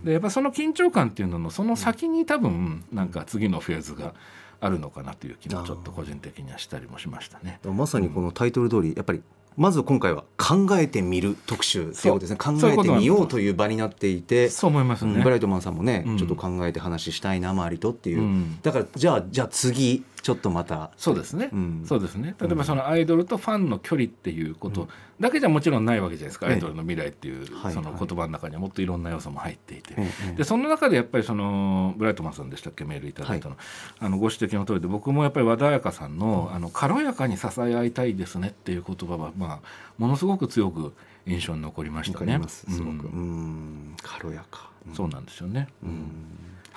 [0.03, 4.13] でやっぱその緊張感っていうののその先に多分なんか次のフェーズが。
[4.59, 7.59] あるのかなという気もちょっと個人的にはしたりもしましたね。
[7.63, 9.21] まさにこのタイトル通り、やっぱり
[9.57, 12.37] まず今回は考えてみる特集っていうことですね。
[12.37, 15.13] 考えてみようという場になっていてそう思いますね。
[15.13, 16.17] うんブライトマンさんもね、うん。
[16.17, 18.59] ちょっと考えて話したいな周りとっていう、うん。
[18.61, 20.91] だからじゃあじゃあ次ちょっとまた。
[20.97, 21.83] そうですね、うん。
[21.87, 22.35] そうですね。
[22.41, 24.89] 例えばそのアイドルとファンの距離っていうこと。
[25.19, 26.53] だけじゃもちろんないわけじゃないですか、ええ。
[26.53, 27.73] アイドルの未来っていうはい。
[27.73, 32.83] その言葉の中にはもっといろんな要素も入っていて、ええでその中でやっぱりそのブライトマンさんでしたっけ？
[32.83, 33.57] メールいただいたの,、
[33.99, 39.59] あのご指摘の通りで僕もやっぱり和田彩香さんの,、あの軽やかに支え合いたいですねっていう言葉は、まあ、
[39.97, 40.93] ものすごく強く
[41.25, 42.33] 印象に残りましわたね。
[42.33, 42.65] かります。
[42.69, 43.07] すごく。
[43.07, 43.91] ううん。
[43.93, 44.69] ん軽やか。
[44.93, 46.11] そうなんですよね、うん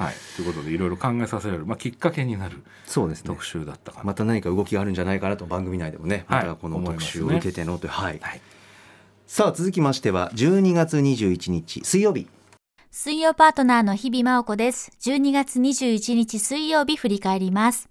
[0.00, 3.26] はい、ということでいろいろ考えさせられる、まあ、きっかけになるそうですね。
[3.26, 6.44] 特集だったかな、また何か動きがあるんじゃないかなと番組内でもねはい。
[6.46, 8.18] またこの特集を受けてのというはい。
[8.20, 8.40] はい。
[9.26, 12.26] さあ続きましては12月21日水曜日。
[12.90, 14.90] 水曜パートナーの日々真央子です。
[15.00, 17.88] 12月21日水曜日振り返ります。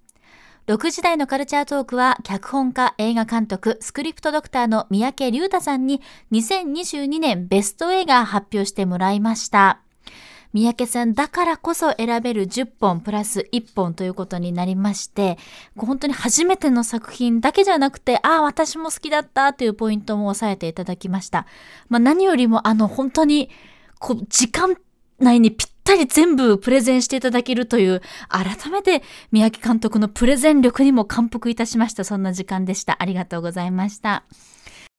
[0.67, 9.81] 6時台のカルチャートークは脚本家、映画監督、スクリプトドクターの三宅隆太さんに2022年ベスト映画発表してもらいました。
[10.53, 15.37] 三宅さんだからこそ選べる10本プラス1本ということになりまして、
[15.77, 21.45] 本当に初めての作品だけじゃなくて、ああ、私も好きだったというポイントも押さえていただきました。
[21.87, 23.49] まあ何よりもあの本当に
[23.99, 24.75] こう時間
[25.19, 32.03] 内にぴったり全部プレゼンしていただけるという、改めて三宅監督のプレゼン力にも感服いたしました。
[32.03, 32.97] そんな時間でした。
[32.99, 34.23] ありがとうございました。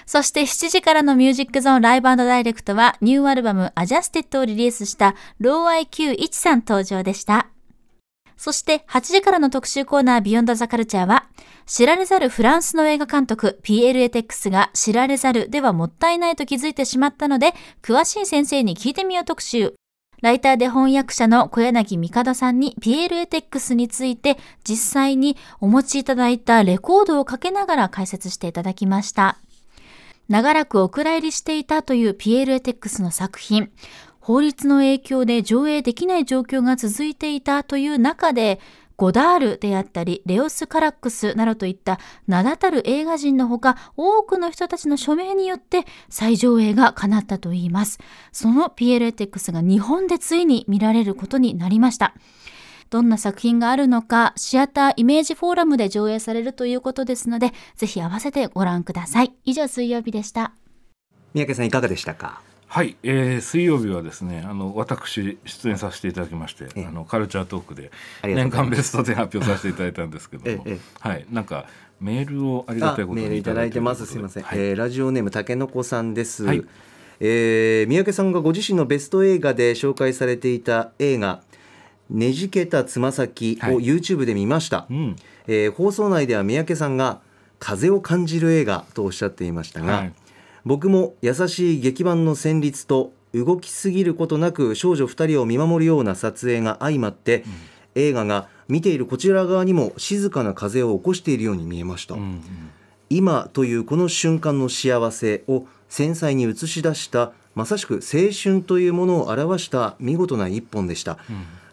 [0.06, 7.48] そして7時からのミュージックゾーンライブダイレクトはニューアルバムアジャステッドをリリースしたロー IQ1 さん登場でした。
[8.36, 11.26] そして8時からの特集コーナービヨンドザカルチャーは
[11.66, 19.74] 知られざるフランスの映画監督 PL エテックスが知られざるではもったいないと気づいてしまったので詳しい先生に聞いてみよう特集。
[20.22, 29.38] ライターで翻訳者の小柳帝さんに PL エテックスについて実際にお持ちいただいたレコードをかけながら解説していただきました。
[30.30, 33.72] 長らくお蔵入りしていたというピエール・エテックスの作品。
[34.20, 38.60] 法律の影響で上映できない状況が続いていたという中で、
[38.96, 47.98] ゴダールであったり、レオス・カラックスなどといった名だたる映画人のほか、多くの人たちの署名によって再上映が叶ったといいます。
[48.30, 52.14] そのピエール・エテックスが日本でついに見られることになりました。
[52.90, 59.32] どんな作品があるのか、シアターイメージフォーラムで上映されるということですので、ぜひ合わせてご覧ください。
[59.44, 60.52] 以上、水曜日でした。
[61.32, 62.42] 三宅さんいかがでしたか？
[62.66, 66.86] はい、えー、水曜日はですねあの私出演させていただきまして、ええ。
[66.86, 67.90] あのカルチャートークで
[68.22, 71.66] 年間ベスト10発表させていただいたんですけども、えええはいなんか
[72.00, 74.06] メールをありがあたいことにいただいてます。
[74.06, 76.64] すいません、はいえーラジオネームたけのこさんです、はい。
[77.20, 81.42] えー三宅さんがご自身のベスト映画で紹介されていた映画
[82.10, 83.76] ねじけたつま先をはい。
[83.76, 85.16] YouTube で見ました、うん。
[85.46, 87.20] えー放送内では三宅さんが
[87.58, 90.12] 風を感じる映画とおっしゃっていましたが、はい。
[90.64, 97.44] 僕も優しい劇版の旋律と動きすぎることなく少女2人を見守るような撮影が相まって、
[97.94, 102.42] 映画が見ているこちら側にも静かな風を起こしているように見えました、うんうん。
[103.08, 111.18] 今というこの瞬間の幸せを繊細に映し出したまさしく青春というものを表した見事な一本でした、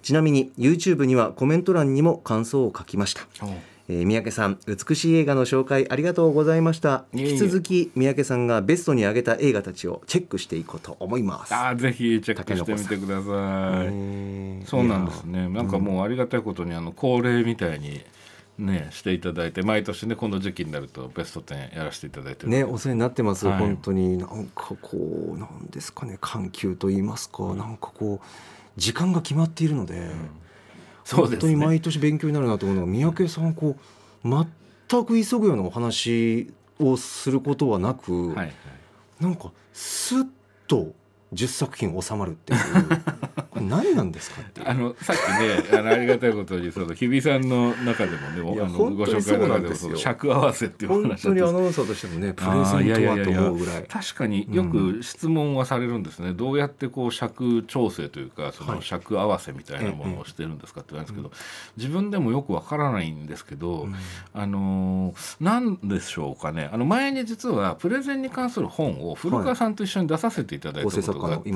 [0.08, 3.28] ちなみに YouTube にはコメント欄にも感想を書きました。
[3.44, 3.50] お
[3.90, 7.04] えー三宅さん美しい映画の紹介ありがとうございました。
[7.12, 11.54] 引き続き三宅さんがベストに挙げた映画たちをチェックしていこうと思います。
[11.54, 13.88] あーぜひチェックしてみてください。
[13.92, 15.50] えーそうなんですね。
[15.50, 18.00] なんかもうありがたいことにあの恒例みたいに
[18.58, 23.60] ねしていただいて毎年ねこの時期になるとベスト10やらせていただいてるねお世話になってます、はい。
[23.60, 24.18] 本当に。
[24.18, 24.98] なんかこ
[25.36, 28.26] うなんですかね緩急と言いますか、なんかこう
[28.78, 30.10] 時間が決まっているので、
[31.04, 33.76] そうですね本当に毎年勉強になるなと思うのが三宅さんこ
[34.24, 34.30] う
[34.90, 38.54] 全く急ぐようなお話をすることはなく、はいはい。
[39.20, 40.28] なんかスッ
[40.68, 40.94] と
[41.34, 42.60] 10作品収まるっていう。
[43.58, 45.20] これ何なんですかって あのさっき
[45.72, 53.84] ねあのありがたいことにその日比さんの中でもねあのご紹介の中でもその尺合わせっていう話だったんです当にアナウンサーとしてもねプレゼントはと思うぐらい。
[53.88, 61.44] 確かによく質問はされるんですね、どうやってこう尺調整というかその尺合わせみたいなものをしてるんですかって言われるんですけど、
[61.78, 63.88] 自分でもよくわからないんですけど、
[64.34, 66.70] あのーなんでしょうかね。
[66.72, 71.52] あの前に実はプレゼンに関する本を古川さんと一緒に出させていただいたこ構成作とがあって、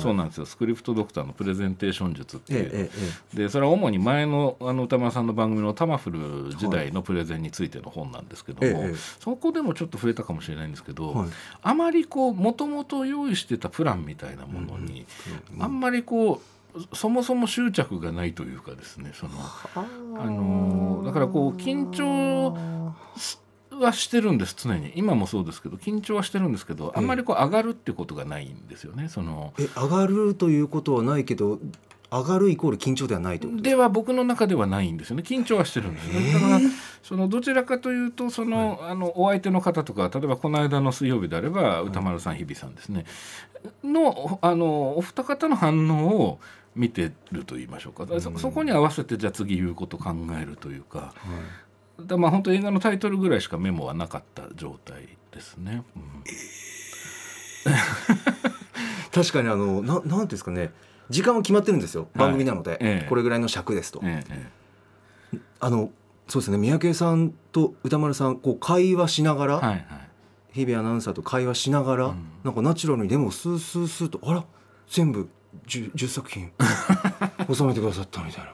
[0.00, 0.46] そうなんですよ。
[0.46, 2.90] スクリプトドクターのプレゼンテーション術っていう、えええ
[3.34, 8.94] えでそれは主に前のあの歌丸さんの番組のタマフル時代のプレゼンについての本なんですけども、ええええ。
[9.20, 11.28] そこでもちょっと触れたかもしれないんですけど、はい。
[11.62, 15.06] あまりこうもともと用意してたプランみたいなものに、
[15.58, 16.40] あんまりこう
[16.92, 19.32] そもそも執着がないというかですねその
[19.74, 19.86] あ。
[20.24, 22.94] のーだからこう緊張
[23.80, 24.92] はしてるんです常に。
[24.94, 29.52] 今もそうですけど緊張はしてるんですけどあんまりこう上がるってことがないんですよねその。
[29.58, 31.58] え上がるということはないけど
[32.10, 35.22] 上がるイコール緊張ではないということでは僕の中ではないんですよね。
[35.24, 36.60] 緊張はしてるんですねだから
[37.02, 43.04] そのどちらかというとその、あのお相手の方とか例えばこの間の水曜日であれば歌丸さん日比さんですね。
[43.84, 46.40] のあのお二方の反応を
[46.74, 48.06] 見てると言いましょうか。
[48.20, 51.14] そそこに合わせてじゃあ次言うこと考えるというか。
[52.00, 55.84] だまあ本当映画のタイトルぐらいしかメモはなかった状態ですね。
[55.96, 56.02] うん。
[59.12, 60.72] 確かにあのななんていうんですかね。
[61.08, 62.08] 時間は決まってるんですよ。
[62.14, 63.08] 番組なので、ええ。
[63.08, 64.46] これぐらいの尺ですと、ええ
[65.58, 65.90] あの
[66.28, 66.58] そうですね。
[66.58, 69.84] 三宅さんと宇多丸さんこう会話しながら、はいはい。
[70.52, 72.24] 日比アナウンサーと会話しながら、ん。
[72.44, 74.44] なんかナチュラルにでもスースースーとあら
[74.88, 75.28] 全部
[75.66, 76.52] 10, 10作品。
[77.52, 78.52] 収めてくださったみたいな。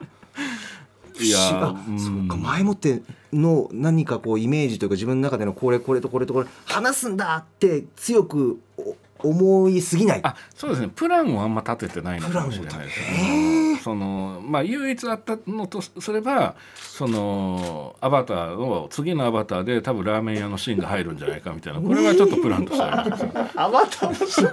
[1.20, 3.02] いやそうか前もって
[3.32, 10.20] の何かこうイメージというか自分の中でのこれこれとこれとこれ話すんだって強くお思いすぎない。
[10.22, 13.80] あそうですねプランをあんま立ててないのかもしれないですね。
[13.82, 23.30] そのまあ唯一あったのとすればそのアバターの次のアバターで多分ラーメン屋のシーンが入るんじゃないかみたいなこれはちょっとプランとしてあるんですよ。
[23.56, 24.50] アバター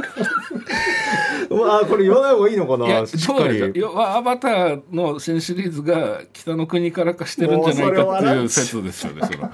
[1.65, 3.05] あこれ言わない方がいいのかな？
[3.05, 3.83] しっかり。
[3.85, 9.21] アバターの新シリーズが北の国からかしてるんじゃないかっていう説ですよね。
[9.21, 9.49] その。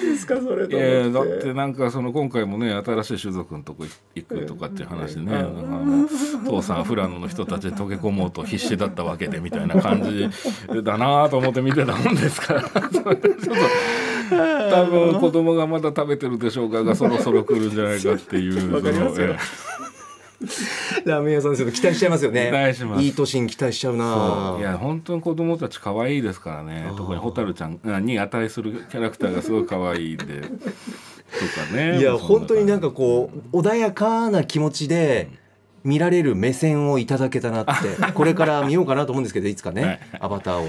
[0.00, 0.68] ですかそれ
[1.12, 3.84] だってなんかその今回もね新しい種族のとこ
[4.14, 5.44] 行くとかっていう話でね、
[6.44, 10.28] 父さん富良野の人たちで溶け込もうと必死だったわけでみたいな感じ
[10.82, 12.62] だなと思って見てたもんですから。
[12.68, 13.62] それでちょっと
[14.70, 18.74] 多分子供がまだ食べてるでしょうかがそろそろ来るんじゃないかっていう。
[18.74, 19.26] わかりますよ。
[19.28, 19.38] そのえ
[21.04, 21.72] ラーメン屋さんですよ。
[21.72, 22.46] 期待しちゃいますよね。
[22.46, 23.02] 期待します。
[23.02, 26.92] いい年に期待しちゃうえないや本当に子供たち可愛いですからね。
[26.96, 30.24] 特に蛍ちゃんに値するキャラクターがすごい可愛いんで。
[30.24, 31.98] とかね。
[31.98, 35.28] いや本当になんか感こう穏やかな気持ちで
[35.84, 37.72] 見られる目線をいただけたなって
[38.12, 40.66] これから見ようかなと思うんですけどいつかねアバターを、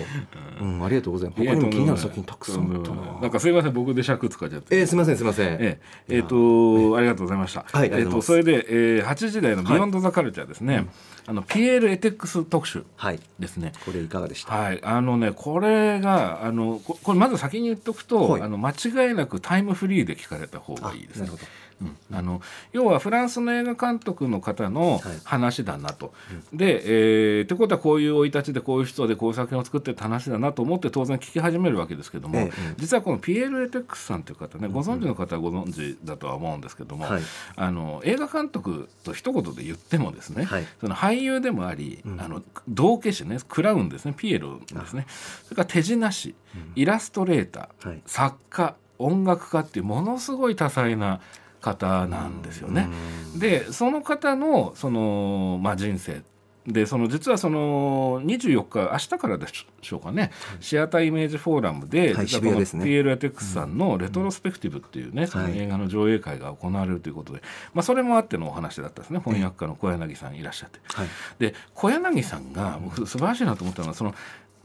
[0.61, 1.41] うん、ありがとうございます。
[1.41, 2.95] じ他にも気になる作品たくさんあったな。
[2.95, 4.77] いななんかすいません僕で尺使っちゃって。
[4.77, 5.79] えー、すみませんすみません、ええ。
[6.09, 7.65] えーとありがとうございました。
[7.71, 10.87] はいえーとそれで、えー、8時台のビヨンドザカルチャーですね。
[11.25, 13.71] あのピエールエテックス特集はいですね。
[13.85, 18.41] これいかがでした、はい、あのねこれがあのここれまず先に言っとくと、はい。
[18.41, 21.21] あの間違いなくタイムフリーで聞かれた方がいいですね。
[21.21, 21.43] なるほど。
[21.81, 22.41] うん、あの
[22.73, 25.19] 要はフランスの映画監督の方のはい。
[25.23, 26.13] 話だなと。
[26.53, 37.21] で、えー、ってことはこういう生い立ちでこういう人でこういう作品を作ってって話だなと思って当然聞き始めるわけですけども、ええ実はこのピエール・エテックスさんという方ねご存知の方はご存知だとは思うんですけども、はい。
[37.55, 40.65] あの映画監督と一言で言ってもですね、はい。
[40.79, 45.05] その俳優でもあり、あの道化師ねクラウンですねピエロですね。
[45.43, 46.35] それから手品師、
[46.75, 48.01] イラストレーター、はい。
[48.05, 51.21] 作家音楽家っていうものすごい多彩な
[51.61, 52.89] 方なんですよね。
[53.37, 56.21] でその方のその、まあ、人生。
[56.67, 59.47] でその実はその24日明日からで
[59.81, 62.85] しょうかね、シアターイメージフォーラムで、はい実はこの渋谷ですね。
[62.85, 67.41] ピエール・エテックスさんのレトロスペクティブっていうね、そのはい映画の上映会が行われるということで、
[67.73, 69.19] まあ、それもあってのお話だったんですね。
[69.19, 70.79] 翻訳家の小柳さんいらっしゃって。
[70.93, 71.07] はい。
[71.39, 74.13] で小柳さんが僕素晴らしいなと思ったのはその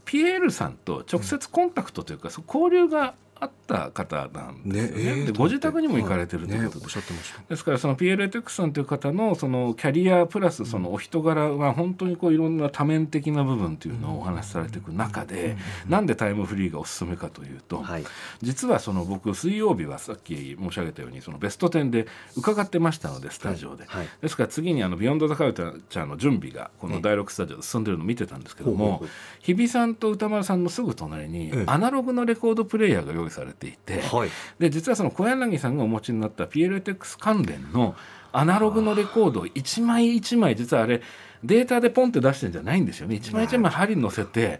[0.03, 5.03] ピエールさんと直接コンタクトというか、交流があった方なんですよね。
[5.03, 6.79] ねえーでご自宅にも行かれてるということで。
[6.79, 7.41] ねおっしゃってました。
[7.49, 18.03] ですからそのピエール・エテックスさんという方のそのキャリアプラスそのお人柄は本当にこういろんな多面的な部分というのをお話しされていく中でなんでタイムフリーがおすすめかというとはい。
[18.41, 24.07] 実はその僕水曜日はさっき申し上げたようにそのベスト10で伺ってましたのでスタジオで、はい。
[24.21, 29.03] ですから次にあのビヨンド・ザ・カルチャーの準備がこの第6スタジオで進んでるのを見てたんですけども
[29.41, 31.63] 日比さんと宇多丸さんのすぐ隣にええ。
[31.67, 34.29] アナログのレコードプレーヤーが用意されていて、はい。
[34.59, 37.95] で実はその小柳さんがお持ちになったピエール・エテックス関連の
[38.31, 41.01] アナログのレコードを一枚一枚実はあれ
[41.45, 43.15] データでポンって出してるんじゃないんですよね。
[43.15, 44.59] 一枚一枚針に乗せて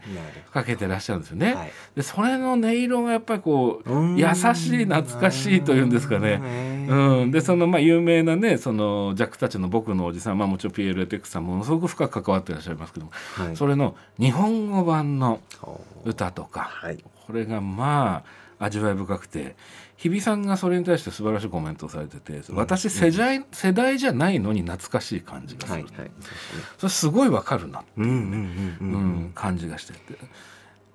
[0.53, 1.53] かけてらっしゃるんですよね。
[1.53, 1.71] はい。
[1.95, 4.15] でそれの音色がやっぱりこううん。
[4.17, 6.37] 優しい懐かしいというんですかね。
[6.37, 13.55] ねうん、でそのまあ有名なねそのジャックたちの僕のおじさん、まあ、もちろんピエール・エテックスさんもものすごく深く関わっていらっしゃいますけども、はい。
[13.55, 15.39] それの日本語版の
[16.03, 17.03] 歌とか、はい。
[17.25, 19.55] これがまあ味わい深くて
[19.97, 26.11] 日比さんがそれに対して素晴らしいコメントをされてて、私世代世代じゃないのに懐かしい感じがする、はいはい。
[26.77, 29.25] それすごいわかるな、うんうんうんううん。
[29.27, 29.99] ん感じがしてて。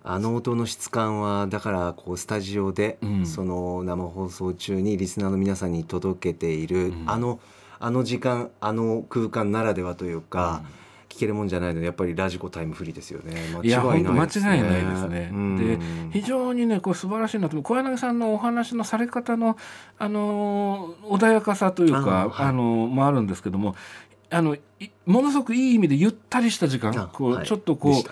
[0.03, 3.27] あの音の質感はだからこうスタジオで、うん。
[3.27, 7.05] その生放送中にリスナーの皆さんに届けている、うん。
[7.07, 7.40] あの
[7.79, 10.62] あの時間あの空間ならではというか、
[11.11, 13.35] 聞けるもんじゃないのでやっぱりラジコタイムフリーですよね。
[13.53, 14.57] 間違いないですね。
[14.57, 15.31] 違いないですね。
[15.33, 16.12] うん。
[16.12, 19.59] で非常にねこれ素晴らしいなと小柳さんのお話のされ方の
[19.99, 22.46] あのー穏やかさというかあはい。
[22.46, 23.75] あのーもあるんですけども
[24.31, 24.61] あのい
[25.05, 27.46] ものすごくいい意味でゆったりした時間あこう、はい。
[27.46, 28.05] ちょっとこうね。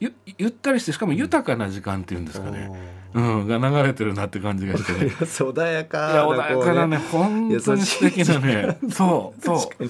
[0.00, 2.70] ゆゆったりしてしかも豊かな時間っていうんですかね、
[3.14, 5.10] うん、が流れてるなって感じがしてね。
[5.24, 8.78] 穏やかいや穏やかなね本当に素敵なね。
[8.90, 9.86] そうそう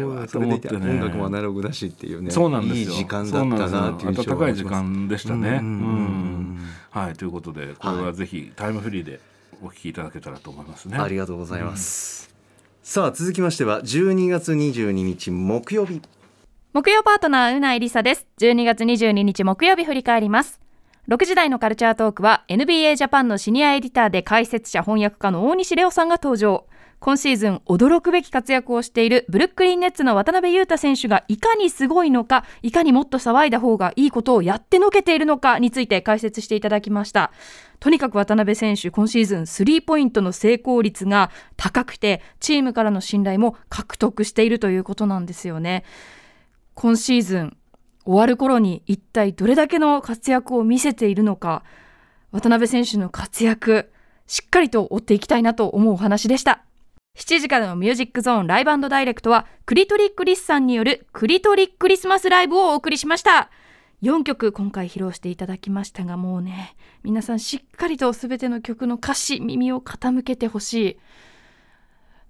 [0.00, 2.30] そうとそれでいて思ってね音楽もアナログだしっていうね。
[2.30, 2.90] そうなんですよ。
[2.90, 5.48] いい時間だったなっていう印象暖かい時間でしたね。
[5.48, 6.58] うんうんうんうん。
[6.90, 7.12] はい。
[7.14, 9.20] ということでこれはぜひタイムフリーで
[9.62, 10.98] お聞きいただけたらと思いますね。
[10.98, 12.34] ありがとうございます、
[12.82, 16.02] さあ続きましては12月22日木曜日。
[16.72, 18.26] 木曜パートナーうないりさです。
[18.38, 20.58] 12月22日木曜日振り返ります。
[21.08, 26.64] 6時台のカルチャートークは NBA ジャパンのシニアエディターで解説者翻訳家の大西レオさんが登場
[27.02, 37.32] 今シーズン驚くべき活躍をしているブルックリンネッツの渡辺裕太選手がいかにすごいのかいかにもっと騒いだ方がいいことをやってのけているのかについて解説していただきました。
[37.80, 45.82] とにかく渡辺選手今シーズンスリーポイントの成功率が高くてチームからの信頼も獲得しているということなんですよね。
[46.74, 47.56] 今シーズン
[48.04, 51.64] 終わる頃に一体どれだけの活躍を見せているのか
[52.30, 53.90] 渡辺選手の活躍
[54.28, 56.62] しっかりと追っていきたいなと思うお話でした。
[57.16, 63.50] 7時からのミュージックゾーンライブダイレクトはクリトリックリスさんによるクリトリックリスマスライブをお送りしました。
[64.02, 70.98] 4曲今回披露していただきましたがもうね皆さんしっかりと全ての曲の歌詞耳を傾けてほしい。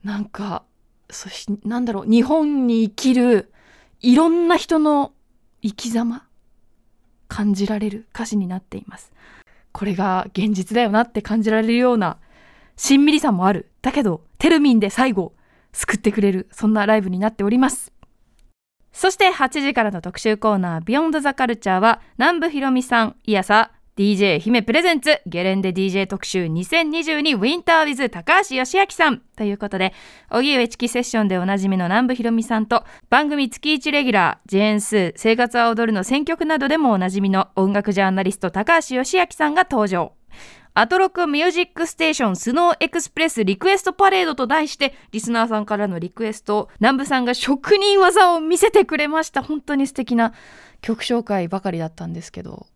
[0.05, 0.65] なんか
[1.09, 3.53] そしなんだろう日本に生きる
[4.01, 5.13] いろんな人の
[5.63, 6.27] 生き様
[7.29, 9.13] 感じられる歌詞になっています。
[9.71, 12.19] これが現実だよなって感じられるような
[12.77, 13.71] しんみりさもある。
[13.81, 15.35] だけどテルミンで最後
[15.73, 17.93] 救ってくれるそんなライブになっております。
[18.93, 29.23] そして8時からの特集コーナー「ビヨンドザカルチャーは南部広美さんいやさ DJ 姫プレゼンツゲレンデ DJ 特集2022ウィンターウィズ高橋芳朗さん。
[29.37, 29.95] ということで
[30.29, 40.15] 荻上チキセッションでおなじみの南部広美さんと番組月1レギュラージェーンスー生活は踊るの選曲などでもおなじみの音楽ジャーナリスト高橋芳朗さんが登場。
[40.75, 46.57] アトロクミュージックステーションスノーエクスプレスリクエストパレードと題してリスナーさんからのリクエスト。
[46.57, 49.43] を南部さんが職人技を見せてくれました。
[49.43, 50.33] 本当に素敵な
[50.81, 52.67] 曲紹介ばかりだったんですけど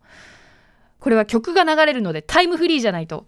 [1.00, 3.26] これは曲が流れるのでタイムフリーじゃないと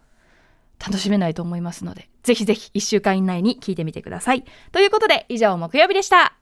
[0.79, 4.45] 楽しめないと思いますのでぜひぜひ1週間以内に聞いてみてください。
[4.71, 6.35] ということで以上木曜日でした。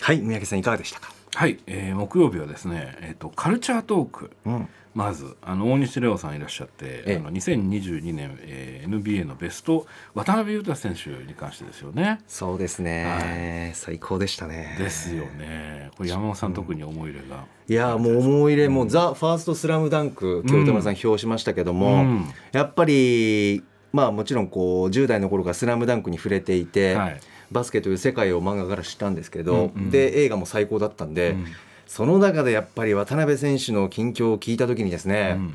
[0.00, 1.19] はい三宅さんいかがでしたか？
[1.34, 4.30] はい、えー木曜日はですね、えっ、とカルチャートーク。
[4.44, 4.68] うん。
[4.92, 7.16] まずあの大西レオさんいらっしゃって、ええ。
[7.16, 12.20] あの2022年、えー NBA のベスト渡辺裕太選手に関してですよね。
[12.26, 14.74] そうですね、最高でしたね。
[14.78, 15.90] ですよね。
[15.96, 17.44] これ山本さん特に思い入れが。
[17.68, 20.96] いやもう思い入れもうザ・ファーストスラムダンク京都村さん。
[21.02, 22.24] 表しましたけども、うん。
[22.50, 23.62] やっぱり
[23.92, 27.20] まあもちろんこう10代の頃からスラムダンクに触れていて、はい
[27.52, 29.90] バスケという世界を漫画から知ったんですけど、うんうん。
[29.90, 31.46] で映画も最高だったんで、うん。
[31.86, 35.42] その中でやっぱり渡辺選手の近況を聞いた時にですね、うん。
[35.44, 35.54] もう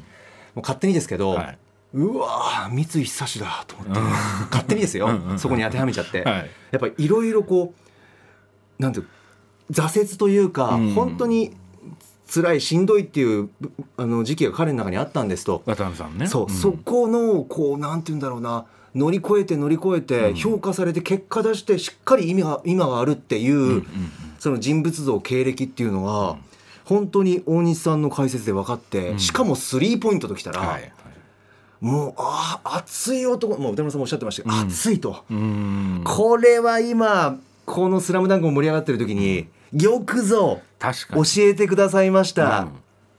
[0.62, 1.58] 勝手にですけど、はい。
[1.94, 6.50] うわー三井久志だと思って、勝手にですよ、うんうんそこに当てはめちゃって、はい。
[6.72, 7.74] やっぱりいろいろこ
[8.80, 9.08] うなんていう
[9.72, 10.94] 挫折というか、うん。
[10.94, 11.56] 本当に
[12.28, 13.50] 辛いしんどいっていう
[13.98, 16.28] あの時期が彼の中にあったんですと、渡辺さんね。
[16.28, 16.50] そう、ん。
[16.50, 18.66] そこのこうなんて言うんだろうな
[18.96, 20.36] 乗り越えて乗り越えてうん。
[20.36, 23.84] 評価されて結果出してしっかり意味が今があるっていう、
[24.40, 26.38] その人物像経歴っていうのが、
[26.86, 29.20] 本当に大西さんの解説で分かって、うん。
[29.20, 30.80] しかもスリーポイントときたら。
[31.82, 34.62] もうああ熱い男もう歌村さんもおっしゃってましたけど、うん。
[34.68, 36.02] 熱いと、うん。
[36.06, 42.68] これは今この「スラムダンクも盛り上がってる時に、よくぞ教えてくださいました、うん。
[42.68, 42.72] っ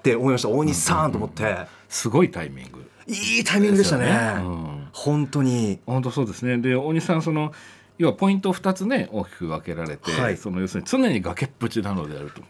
[0.03, 0.49] て思いました。
[0.49, 1.59] 大西さんと思って、
[1.89, 2.91] すごいタイミング。
[3.07, 4.37] いいタイミングでしたね
[4.97, 5.79] 本当に。
[5.87, 6.57] 本当そうですね。
[6.59, 7.53] で大西さんその
[7.99, 10.37] 要はポイントを2つね大きく分けられて、はい。
[10.37, 12.43] その要するに常に崖っぷちなのであると。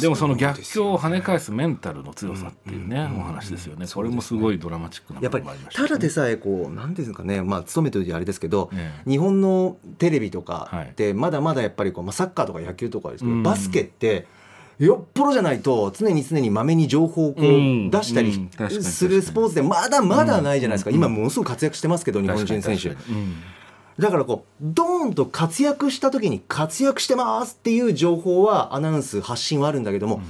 [0.00, 3.86] でもその逆境を跳ね返すすメンタルの強さっていうね、お話ですよね。
[3.92, 9.10] これもすごいドラマチックなやっぱりたただでさえこうなんていうんですかねまあ勤めてるあれですけど、ええ。
[9.10, 10.90] 日本のテレビとかはい。
[10.90, 13.42] ってまだまだやっぱりこう、まあ、サッカーとか野球とかですけど、うん。
[13.42, 14.28] バスケって
[14.86, 17.90] よっぽどじゃないと常に常にまめに情報をこううん。
[17.90, 18.48] 出したり
[18.82, 20.96] するスポーツでまだまだないじゃないですか、うん。
[20.96, 22.96] 今ものすごく活躍してますけど日本人選手。
[23.98, 30.20] だからこうドーンと活躍した時に活躍してますっていう情報はアナウンス発信はあるんだけども、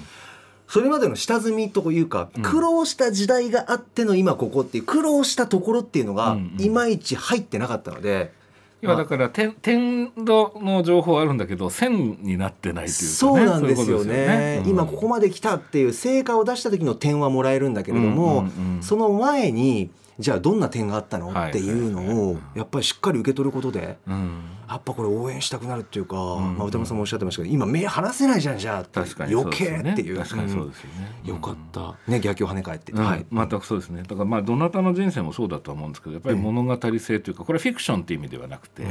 [0.67, 2.43] それまでの下積みというかうん。
[2.43, 8.35] 苦労した時代があっての今ここっていう苦労したところっていうのがいまいち入ってなかったので、
[8.83, 14.63] 要はだから点点度の情報はあるんだけど線になってないというか、ね、そうなんですよそういうことね。
[14.65, 14.71] うん。
[14.71, 21.29] 今ここまで来たっていう成果を出した時の点はもらえるんだけれども、うんうんうんその前にじゃあどんな点があったの？
[21.29, 21.51] はい。
[21.51, 23.97] っていうのをやっぱりしっかり受け取ることで。
[24.07, 24.43] うん
[24.73, 26.57] やっぱこれ応援したくなるっていうか、ん。
[26.57, 30.19] まあ、歌丸さんもおっしゃってましたけど今目離せないじゃんじゃあ確かに余計っていう。
[30.19, 31.31] 確かにそうですよね、うん。
[31.31, 33.05] よかった、ね、逆境跳ね返って、うん。
[33.05, 34.03] はい、全くそうですね。
[34.03, 38.85] だからまあどなたの人生もそうだとは思うんですけどやっぱり物語性というかこれはフィクションっていう意味ではなくて、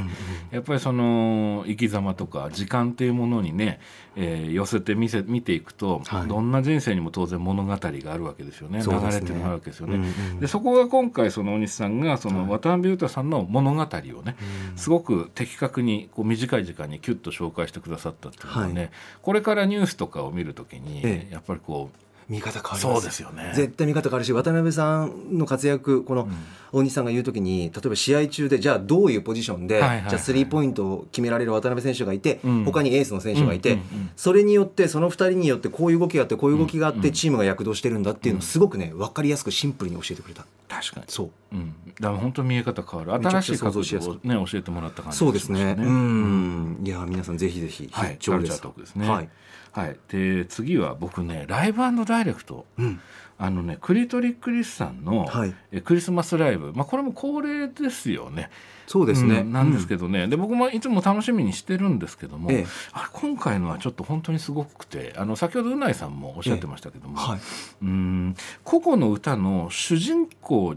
[0.52, 3.80] やっぱりその生き様とか時間っていうものにね、
[4.16, 6.28] えー寄せて見せ見ていくと、はい。
[6.28, 8.84] どんな人生にも当然物語があるわけですよね。
[8.84, 10.06] 流れってるわけですよね。
[10.40, 14.36] でそこが今回その大西さんがその渡辺裕太さんの物語をね、
[14.76, 18.90] すごく的確にこう短い時間にキュッと紹介してくださったっていうのはね、は
[19.22, 21.34] これからニュースとかを見るときに、ええ。
[21.34, 23.52] やっぱりこう見方変わりそうですよね。
[23.54, 26.30] 絶対見方変わるし渡辺さんの活躍この
[26.72, 30.10] 大西さんが言う時に例えば試合中でじゃあどういうポジションで、はいはいはい。
[30.10, 32.64] じゃあスリーポイントを決められる渡辺選手がいて、うん。
[32.64, 33.80] 他にエースの選手がいて、
[34.16, 40.46] それによってその2人によってこういう動きがあってこういう動きがあってチームが躍動してるんだっていうのをすごくね分かりやすくシンプルに教えてくれた。
[40.70, 41.06] 確かに。
[41.10, 41.30] そう。
[41.52, 43.30] うん、だから本当に見え方変わる。
[43.30, 45.76] 新しい角度をね教えてもらった感じそうですね。
[45.78, 46.82] うん。
[46.86, 48.48] いや皆さんぜひぜひはい、必聴です。
[48.48, 49.10] カルチャートークですね。
[49.10, 49.30] はい、
[49.72, 53.00] はい、で次は僕ねライブダイレクト、うん。
[53.38, 55.54] あのねクリトリックリスさんの、はい。
[55.72, 58.50] えクリスマスライブ、まあこれも恒例ですよね。
[58.86, 62.66] そうですね、うんなんですけどね、で僕もいつも楽しみにしてるんですけども、ええ。
[62.92, 67.40] あれ今回のはちょっと本当にすごくてあの先ほどうないさんもおっしゃってましたけども、はい、
[67.82, 70.76] うん個々の歌の主人公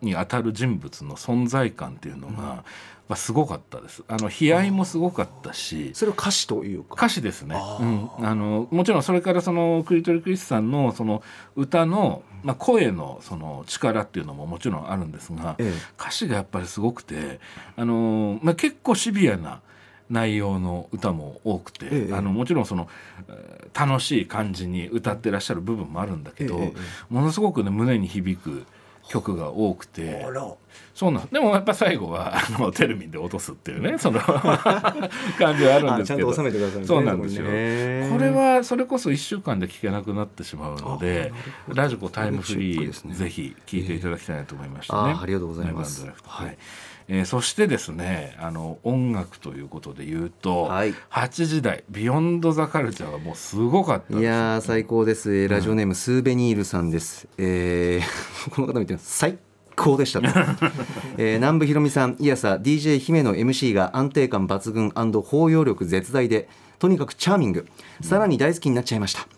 [0.00, 2.64] にあたる人物の存在感っていうのが、ま
[3.14, 4.02] あ、すごかったです。
[4.08, 6.94] あの悲哀もすごかったしそれを歌詞というか。
[6.94, 11.22] 歌詞ですね、あうーん、あのもちろんそれからそのクリトリ・クリスさんのその
[11.56, 15.72] 歌の、まあ、声のその力っていうのももちろんあるんですが、ええ。
[15.98, 17.40] 歌詞がやっぱりすごくて
[17.76, 19.60] あの、まあ、結構シビアな
[20.08, 22.88] 内容の歌も多くて、ええあのもちろんその
[23.28, 26.74] えー楽しい感じに歌ってらっしゃる部分もあるんだけど、えええ
[27.08, 28.66] ものすごくね胸に響く
[29.08, 30.26] 曲が多くて
[31.00, 31.28] そうなん。
[31.28, 36.28] でもやっぱ最後はあのテルミンで落とすっていうねその感じはあるんですけど。
[36.30, 37.44] あちゃんと収めてくださいねそうなんですよ。
[37.46, 41.32] そこれはそれこそ1週間で聴けなくなってしまうので
[41.68, 43.14] ラジコタイムフリー、ね。
[43.14, 45.16] ぜひ聴いていただきたいなと思いましたね。
[45.18, 46.04] ありがとうございます。
[46.04, 46.58] はいはい。
[47.08, 50.92] えーそしてですねあの音楽ということで言うと、はい。
[51.10, 59.16] 8時台「ビヨンド・ザ・カルチャー」はもうすごかったいやー最高です、えーラジオネーム、スーベニールさんです、えー この方見てます。
[59.16, 59.38] 最
[59.80, 60.26] 高でしたと、
[61.16, 64.90] えー南部ひろみさんいやさ DJ 姫の MC が安定感抜群
[65.22, 67.66] 包容力絶大でとにかくチャーミング。
[68.00, 69.28] さらに大好きになっちゃいました、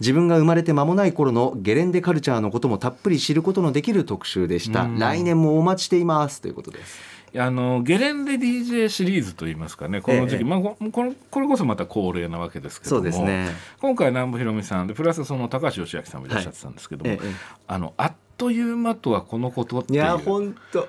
[0.00, 6.40] 自分が生まれて間もない頃のゲレンデカルチャーのこともたっぷり知ることのできる特集でした、来年もお待ちしています。
[6.40, 7.16] ということです。
[7.38, 10.44] あのゲレンデ DJ シリーズといいますかねこの時期、ええ。
[10.44, 13.48] まあ、ここれこれこそまた恒例なわけですけどそもうですね。
[13.80, 17.26] 今回南部ひろみさんでプラスその高橋義明さんもいらっしゃってたんですけども、ええ。
[17.66, 20.00] あのあっという間とはこのことっていう。
[20.00, 20.88] いや本当。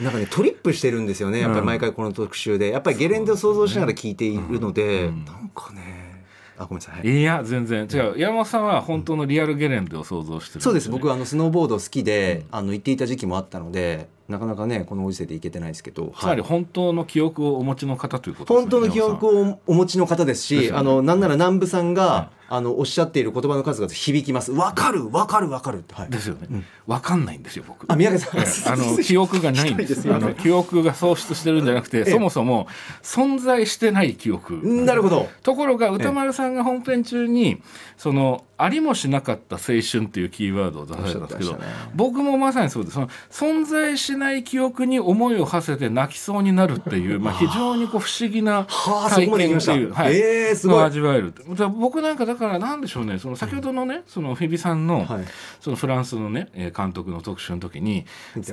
[0.00, 1.40] なんかねトリップしてるんですよね。
[1.40, 2.70] やっぱり毎回この特集で。
[2.70, 5.24] やっぱりゲレンデを想像しながら聞いているので、うん。
[5.24, 6.24] なんかね。
[6.56, 7.20] あごめんなさい、はい。
[7.20, 7.88] いや全然。
[7.92, 8.14] 違う。
[8.16, 10.88] 山本さんは本当のリアルゲレンデを想像してるんそうです。
[10.88, 20.78] 僕はあのスノーボード好きで、あの行っていた時期もあったのでなかなかねこのご時世で行けてないですけど、つまりはい本当の記憶をお持ちの方ということですね本当の記憶をお持ちの方ですし、ですよね。
[20.78, 24.52] あのなんなら南部さんが、あのおっしゃっている言葉の数々響きます。
[24.52, 25.94] わかるわかるわかるって。
[25.94, 26.10] はい。
[26.10, 27.90] ですよね、わかんないんですよ僕。
[27.90, 28.70] あ宮家さん、ええ。
[28.70, 30.12] あの記憶がないんです。
[30.12, 32.68] あの記憶が喪失してるんじゃなくて、えそもそも
[33.02, 34.60] 存在してない記憶。
[34.62, 35.28] なるほど。
[35.42, 37.62] ところが歌丸さんが本編中に
[37.96, 41.58] そのありもしなかった青春っていうキーワードを出されたんですけど、ね。
[41.94, 42.94] 僕もまさにそうです。
[42.94, 50.16] その存在しない記憶に思いを馳せて泣きそうになるっていう、まあ、非常にこう不思議な体験っていう、はい。
[50.16, 50.84] えーすごい。
[50.84, 51.32] 味わえる
[51.78, 53.18] 僕なんかだからなんでしょうね。
[53.18, 55.24] その先ほどのねそのフィビさんの,、はい。
[55.60, 58.06] そのフランスのねえー監督の特集の時に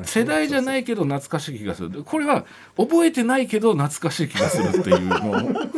[0.04, 2.04] 世代じゃないけど懐かしい気がする。
[2.04, 2.46] これは
[2.78, 5.72] 覚えてないけど懐かしい気がするっていう もう。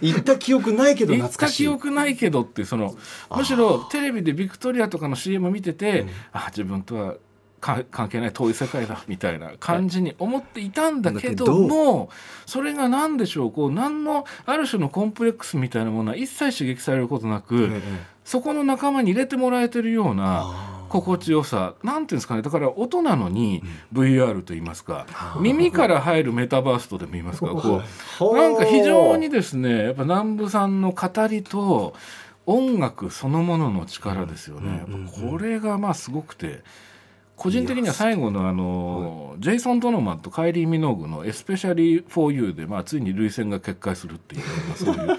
[0.00, 1.62] 行った記憶ないけど行った懐かしい。
[1.64, 2.94] 記憶ないけどってその
[3.34, 7.18] むしろテレビでビクトリアとかの CM 見てて、あ自分とはか
[7.64, 12.10] 関係ない遠い世界だみたいな感じに思っていたんだけども
[12.44, 17.80] それが何でしょうこう何のある種のコンプレックスみたいなものは一切刺激されることなく、ええ。
[18.24, 22.42] そこの仲間に入れてもらえてるような心地よさなんていうんですかね。
[22.42, 23.62] だから音なのに
[23.92, 25.06] VR と言いますか、
[25.40, 27.82] 耳から入るメタバースとでも言いますか こ
[28.20, 28.36] う。
[28.36, 31.94] なんか非常にですねやっぱ南部さんの語りと
[32.46, 34.84] 音楽そのものの力ですよね、
[35.20, 36.62] これがまあすごくて
[37.36, 45.18] 個人的には最後のあの、ジェイソン・ドノヴァンとカイリー・ミノーグの「エスペシャリー・フォー・ユーで」まあ、ついに涙腺が決壊するっていう、まあ、そういう。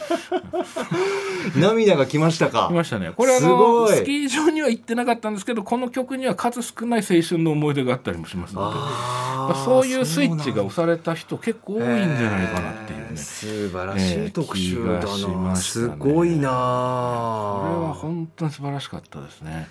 [1.60, 2.68] 涙が来ましたか。
[2.70, 3.12] 来ましたね。
[3.16, 3.96] これあすのごい。
[3.98, 8.68] スキー場には行ってなかったんですけどこの曲には数少ない青春の思い出があったりもしますので。
[8.78, 15.56] あーそういうスイッチが押された人結構多いんじゃないかなっていうね、えー素晴らしい特集だな、ましたね。
[15.56, 19.68] すごいなこれは本当に素晴らしかったですね。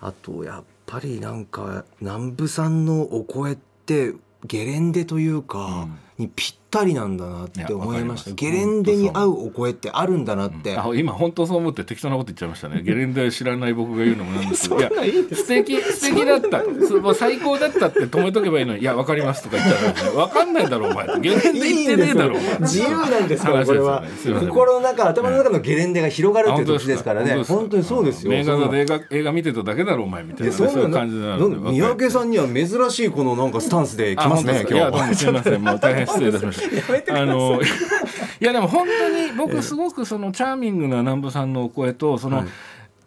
[0.00, 4.14] あとやっぱりなんか南部さんのお声って
[4.44, 5.88] ゲレンデというか、
[6.18, 8.30] にぴったりなんだなって思いました。
[8.32, 12.82] ゲレンデに合うお声ってあるんだなって、あ今本当そう思って適当なこと言っちゃいましたね。
[12.82, 14.68] ゲレンデ知らない僕が言うのもなんです。
[14.74, 16.62] けどいや素敵素敵だった。
[16.88, 24.02] そうもう最高だったって止めとけばいいのに「いやわかります」とか言ったら、ね「わかんないだろお前」ゲレンデ行ってねえだろ自由なんですからこれは、
[24.40, 27.30] 心の中頭の中のゲレンデが広がるっていう時ですからね。
[27.30, 27.44] か。
[27.44, 28.30] 本当にそうですよ。
[28.30, 28.66] 名画そんな。
[28.66, 30.52] 座で映画映画見てただけだろお前みたいな。
[30.52, 35.62] でそんなそういう感じななの三宅さんには珍しいこのなんかスタンスで来ますね今日もすみません。
[35.62, 37.14] もう大変失礼いたしました。
[37.20, 42.46] あのいやでも本当に僕すごくそのチャーミングな南部さんのお声とその、はい。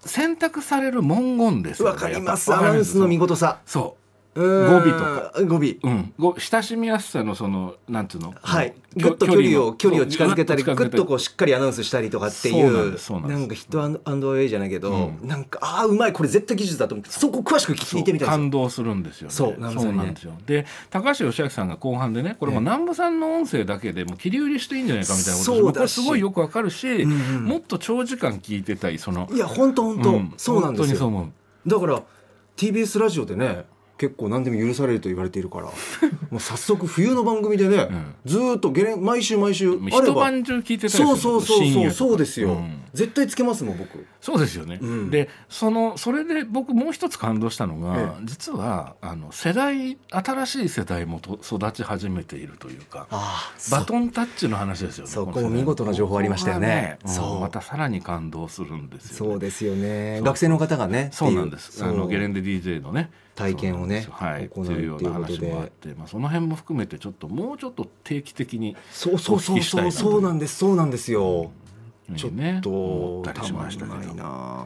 [0.05, 2.53] 選択される文言ですわかります。
[2.53, 3.59] アナウンスの見事さ。
[3.65, 3.97] そ
[4.39, 5.33] 語語尾とか。
[5.45, 5.59] 語尾。
[5.59, 8.33] う、うん、ご親しみやすさのそのなんていうの？
[8.41, 13.39] はい、きぐっと距離を距離を近づけたりぐぐっとこうしっかりアナウンスしたりとかっていそうなんうですそうなんです。
[13.39, 15.27] なんかヒットアンドアンドウェイじゃないけど、うん。
[15.27, 16.13] なんかああうまい。
[16.13, 19.33] これ絶対技術だと思ってそこ詳しく聞いてみたいです感動するんですよね。
[19.33, 20.33] そうなんですよ。
[20.45, 29.27] で高橋義明さんが後半でねこれも南部さんの音声だけでもう切り売りしていいんじゃないかみたいなことそうだしこれすごいよくわかるし、んうんもっと長時間聞いてたいその。
[29.31, 30.33] いや本当本当、うん。
[30.37, 30.85] そうなんですよ。
[30.85, 31.31] 本当にそう思う。
[31.69, 32.03] だから
[32.57, 33.65] TBS ラジオでね
[33.99, 35.65] 結構何でも許されると言われているから。
[36.31, 37.89] もう早速冬の番組でね、
[38.23, 40.21] ずーっとゲレン毎週毎週あれ一ば。
[40.21, 42.81] 晩中聞いてたそうそうそうそうそうですよ、うん。
[42.93, 44.05] 絶対つけますもん僕。
[44.21, 45.09] そうですよね、うん。
[45.09, 53.07] でそのそれで僕もう一つ感動したのが、え実はあの世代新しい世代もと育ち始めているというか
[53.69, 56.99] バトンタッチの話ですよねそうこ見事な情報ありましたよね。
[57.05, 57.39] そう。
[57.41, 60.21] またさらに感動するんですよ、ね、そうですよね。
[60.21, 61.83] 学生の方がねそうなんです。
[61.83, 64.49] あのゲレンデ DJ のね体験をねはい。
[64.49, 71.51] 行うという話もあって、まあ、その辺も含めてちょっともうちょっと定期的にそうそうそうそうそうなんですそうなんですよ
[72.15, 73.97] ちょっねとたりしたましたけど。
[73.97, 74.65] ないな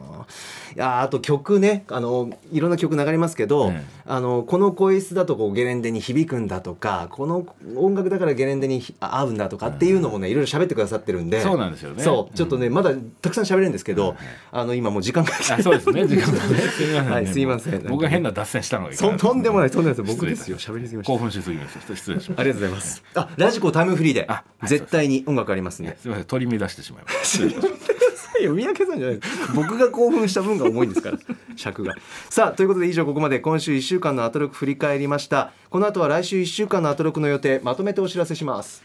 [0.74, 1.84] いやあと曲ね。
[1.88, 3.84] あのいろんな曲流れますけど、ええ。
[4.06, 11.40] あのこの声質だとこうゲレンデに響くんだとかこの音楽だからゲレンデにひ合うんだとかっていうのもねいろいろ喋ってくださってるんで。
[11.40, 12.02] そうなんですよね。
[12.02, 12.36] そう。
[12.36, 12.92] ちょっとね、まだ
[13.22, 14.16] たくさん喋れるんですけど、
[14.50, 16.06] あの今もう時間があそうですね。
[16.08, 20.14] 時間がねはいすいません僕が変な脱線したのがとんでもないとんでもないです。
[20.16, 20.58] 僕ですよ。
[20.58, 21.12] 喋りすぎました。
[21.12, 21.80] 興奮しすぎました。
[21.94, 22.40] 失礼しました。
[22.40, 23.02] ありがとうございます。
[23.14, 24.28] あ、ラジコタイムフリーで
[24.64, 25.96] 絶対に音楽ありますね。
[26.00, 26.26] すみません。
[26.26, 29.52] 取り乱してしまいましたましたいや三宅さんじゃないです。
[29.54, 31.18] 僕が興奮した分が重いんですから
[31.56, 31.94] 尺が。
[32.28, 35.52] さあということで以上ここまで今週1週間のアトロク振り返りました。
[35.70, 38.82] この後は来週1週間のアトロクの予定まとめてお知らせします。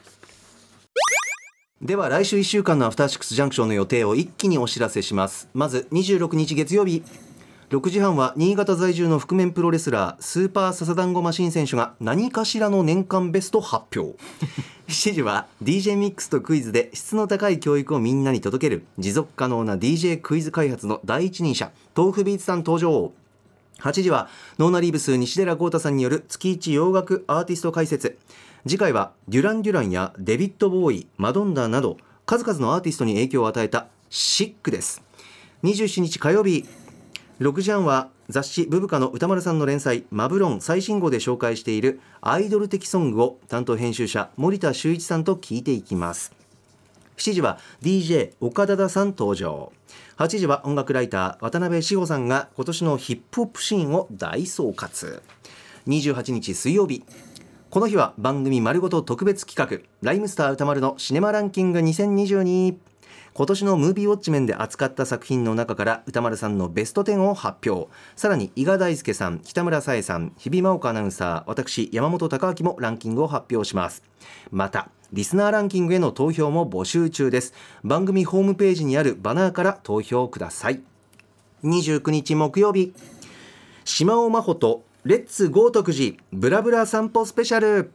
[1.82, 7.04] では来週1週間のアフターシックスジャンクションの予定を一気にお知らせしますまず26日月曜日
[7.70, 14.18] 6時半は新潟在住の覆面プロレスラースーパーササダンゴマシン選手が何かしらの年間ベスト発表。
[14.90, 23.12] 7時は DJ ミックスとクイズで質の高い教育をみんなに届ける持続可能な DJ クイズ開発の第一人者 tofubeats さん登場。
[23.82, 28.18] 8時はノーナリーブス西寺郷太さんによる月一洋楽アーティスト解説。
[28.68, 35.04] 次回はデュラン・デュランやデビッド・ボーイマドンナなど数々のアーティストに影響を与えたシックです。
[35.64, 36.66] 27日火曜日
[37.40, 46.34] 6時半は雑誌ブブカの歌丸さんの連載マブロン最新号で紹介しているアイドル的ソングを担当編集者森田修一さんと聞いていきます。
[47.16, 49.72] 7時は DJ 岡田田さん登場。
[50.18, 55.22] 8時は音楽ライター渡辺志保さんが今年のヒップホップシーンを大総括。
[55.88, 57.06] 28日水曜日。
[57.70, 62.76] この日は番組丸ごと特別企画ライムスター歌丸のシネマランキング2022
[63.34, 67.90] 今年のムービーウォッチメンで扱った作品の中から歌丸さんのベスト10を発表。
[68.16, 74.04] さらに伊賀大輔さん北村紗恵さん日比真央子アナウンサー私山本貴明もランキングを発表します。
[74.52, 77.54] またリスナーランキングへの投票も募集中です。
[77.84, 80.82] 番組ホームページにあるバナーから投票ください。
[81.64, 82.94] 29日木曜日。
[83.86, 87.92] 島尾真帆とレッツ豪徳寺ブラブラ散歩スペシャル。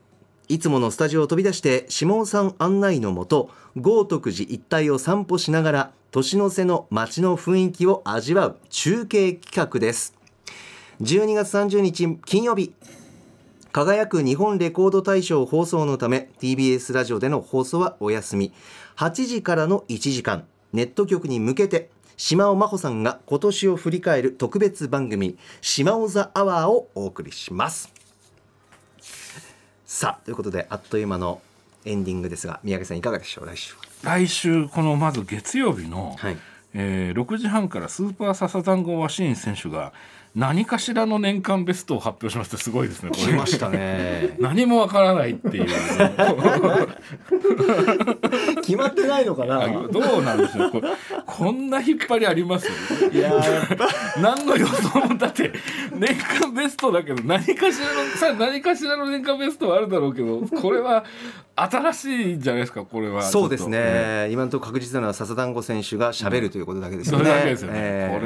[0.48, 10.14] いつものスタジオを飛び出して島尾さん案内のもと豪徳寺一帯を散歩しながら年の瀬の街の雰囲気を味わう中継企画です。
[11.00, 12.74] 12月30日金曜日。
[13.72, 18.52] 輝く日本レコード大賞放送のため TBS ラジオでの放送はお休み。
[18.96, 20.44] 8時からの1時間。
[20.74, 27.93] ネット局に向けて島尾真帆さんが今年を振り返る特別番組島尾ザアワーをお送りします。
[29.96, 31.40] さあということであっという間の
[31.84, 33.46] エンディングですが宮家さんいかがでしょう？
[33.46, 33.80] 来週は。
[34.02, 36.36] 来週このまず月曜日の、はい。
[36.74, 39.92] えー6時半からスーパーササダンゴマシーン選手が
[40.34, 43.22] 何かしらの年間ベストを発表しますってすごいですねこれ。
[43.22, 44.34] 来ましたね。
[44.40, 45.66] 何もわからないっていう。
[48.62, 49.68] 決まってないのかな。
[49.88, 50.70] どうなんでしょう。
[50.72, 50.88] これ
[51.24, 52.68] こんな引っ張りあります？
[53.12, 53.30] いや
[54.20, 55.52] 何の予想もだって
[55.96, 61.04] 年間ベストだけど何かしらのさ何かしらの年間ベストはあるだろうけどこれは
[61.56, 63.22] 新しいんじゃないですかこれは。
[63.22, 67.56] そうですちょっね、今のところ確実なのは笹団子選手がしゃべるということだけですとよね。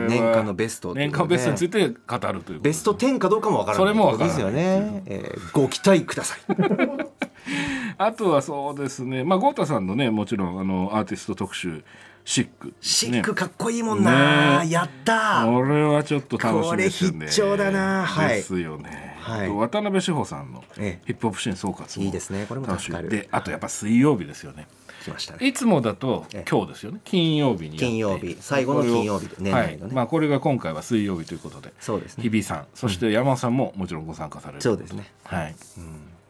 [0.09, 3.87] 年間のベストという年間ベストについて語るというベスト10かどうかもわからない。
[3.87, 4.37] それもわからない。
[4.37, 5.03] ですよね。
[5.07, 6.41] えーご期待ください。
[7.99, 9.25] あとはそうですね。
[9.25, 11.83] まあ豪太さんのねもちろんあのアーティスト特集
[12.25, 14.71] シック、シックかっこいいもんな、ね。
[14.71, 15.47] やった。
[15.47, 17.17] ーこれはちょっと楽しみですよね。
[17.17, 18.05] これ必聴だな。
[18.05, 18.37] はい。
[18.37, 19.49] ですよね、はい。
[19.49, 21.07] 渡辺志保さんのええ。
[21.07, 22.45] ヒップホップシーン総括もいいですね。
[22.47, 23.09] これも楽しみ。
[23.09, 24.67] であとやっぱ水曜日ですよね
[25.09, 25.47] 来ましたね。
[25.47, 26.51] いつもだとええ。
[26.51, 27.01] 今日ですよね。
[27.05, 28.37] 金曜日に金曜日。
[28.41, 29.29] 最後の金曜日。
[29.39, 29.85] 年内のね。
[29.87, 29.93] はい。
[29.95, 31.73] まあこれが今回は水曜日ということで。
[31.81, 32.23] そうですね。
[32.23, 35.13] 日比さんそして山尾さんももちろんご参加されるそうですね。
[35.25, 35.55] はい。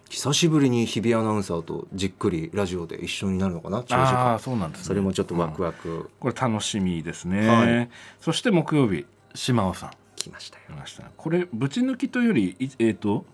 [0.08, 3.82] 久しぶりに日比アナウンサーとじっくりラジオで一緒になるのかな？
[3.82, 4.38] 長時ああ間。
[4.38, 4.84] そうなんですね。
[4.86, 6.10] それもちょっとワクうんワク。
[6.20, 7.90] これ楽しみですね、はい。
[8.20, 9.04] そして木曜日
[9.34, 10.64] 島尾さん来ましたよ。
[10.68, 13.24] 来ましたこれぶち抜きというよりいえっ、と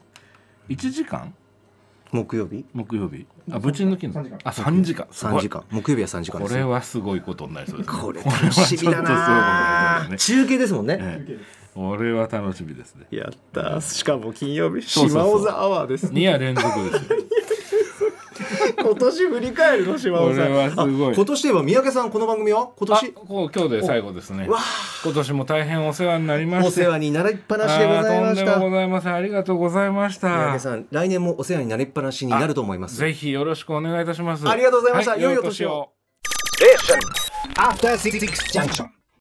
[0.68, 1.34] 1時間
[2.12, 2.64] 木曜日？
[2.72, 3.26] 木曜日。
[3.50, 4.20] あぶち抜きの？
[4.44, 5.06] あ3時間。
[5.10, 5.34] すごい。
[5.34, 5.64] 3時間。
[5.70, 10.44] 木曜日は3時間これはすごいことになりそうです、ね、これ楽しみだなこれはちょっとすごいことになりそうですね。
[10.44, 10.98] 中継ですもんね。
[11.00, 11.64] ええ。
[11.74, 13.06] これは楽しみですね。
[13.10, 17.18] やったしかも金曜日島尾ザアワーです2夜連続ですよ
[18.82, 20.52] 今年振り返るの島尾さん。
[20.52, 21.12] はすごい。
[21.12, 22.68] あ今年といえば三宅さんこの番組は？
[22.76, 24.48] 今あ年こう今日で最後ですね。
[24.48, 24.58] わ
[25.04, 29.14] 今年も大変お世話になりまおして世話になりっぱなしでございましあーとんでたもございません。
[29.14, 30.28] ありがとうございました。
[30.28, 32.96] 三宅さん来年もお世話になりっぱなしになると思います。
[32.96, 34.48] ぜひよろしくお願いいたします。
[34.48, 35.12] ありがとうございました。
[35.12, 35.90] はい、良いお年を。
[36.58, 36.96] 年を。
[37.56, 39.03] After Six Junction.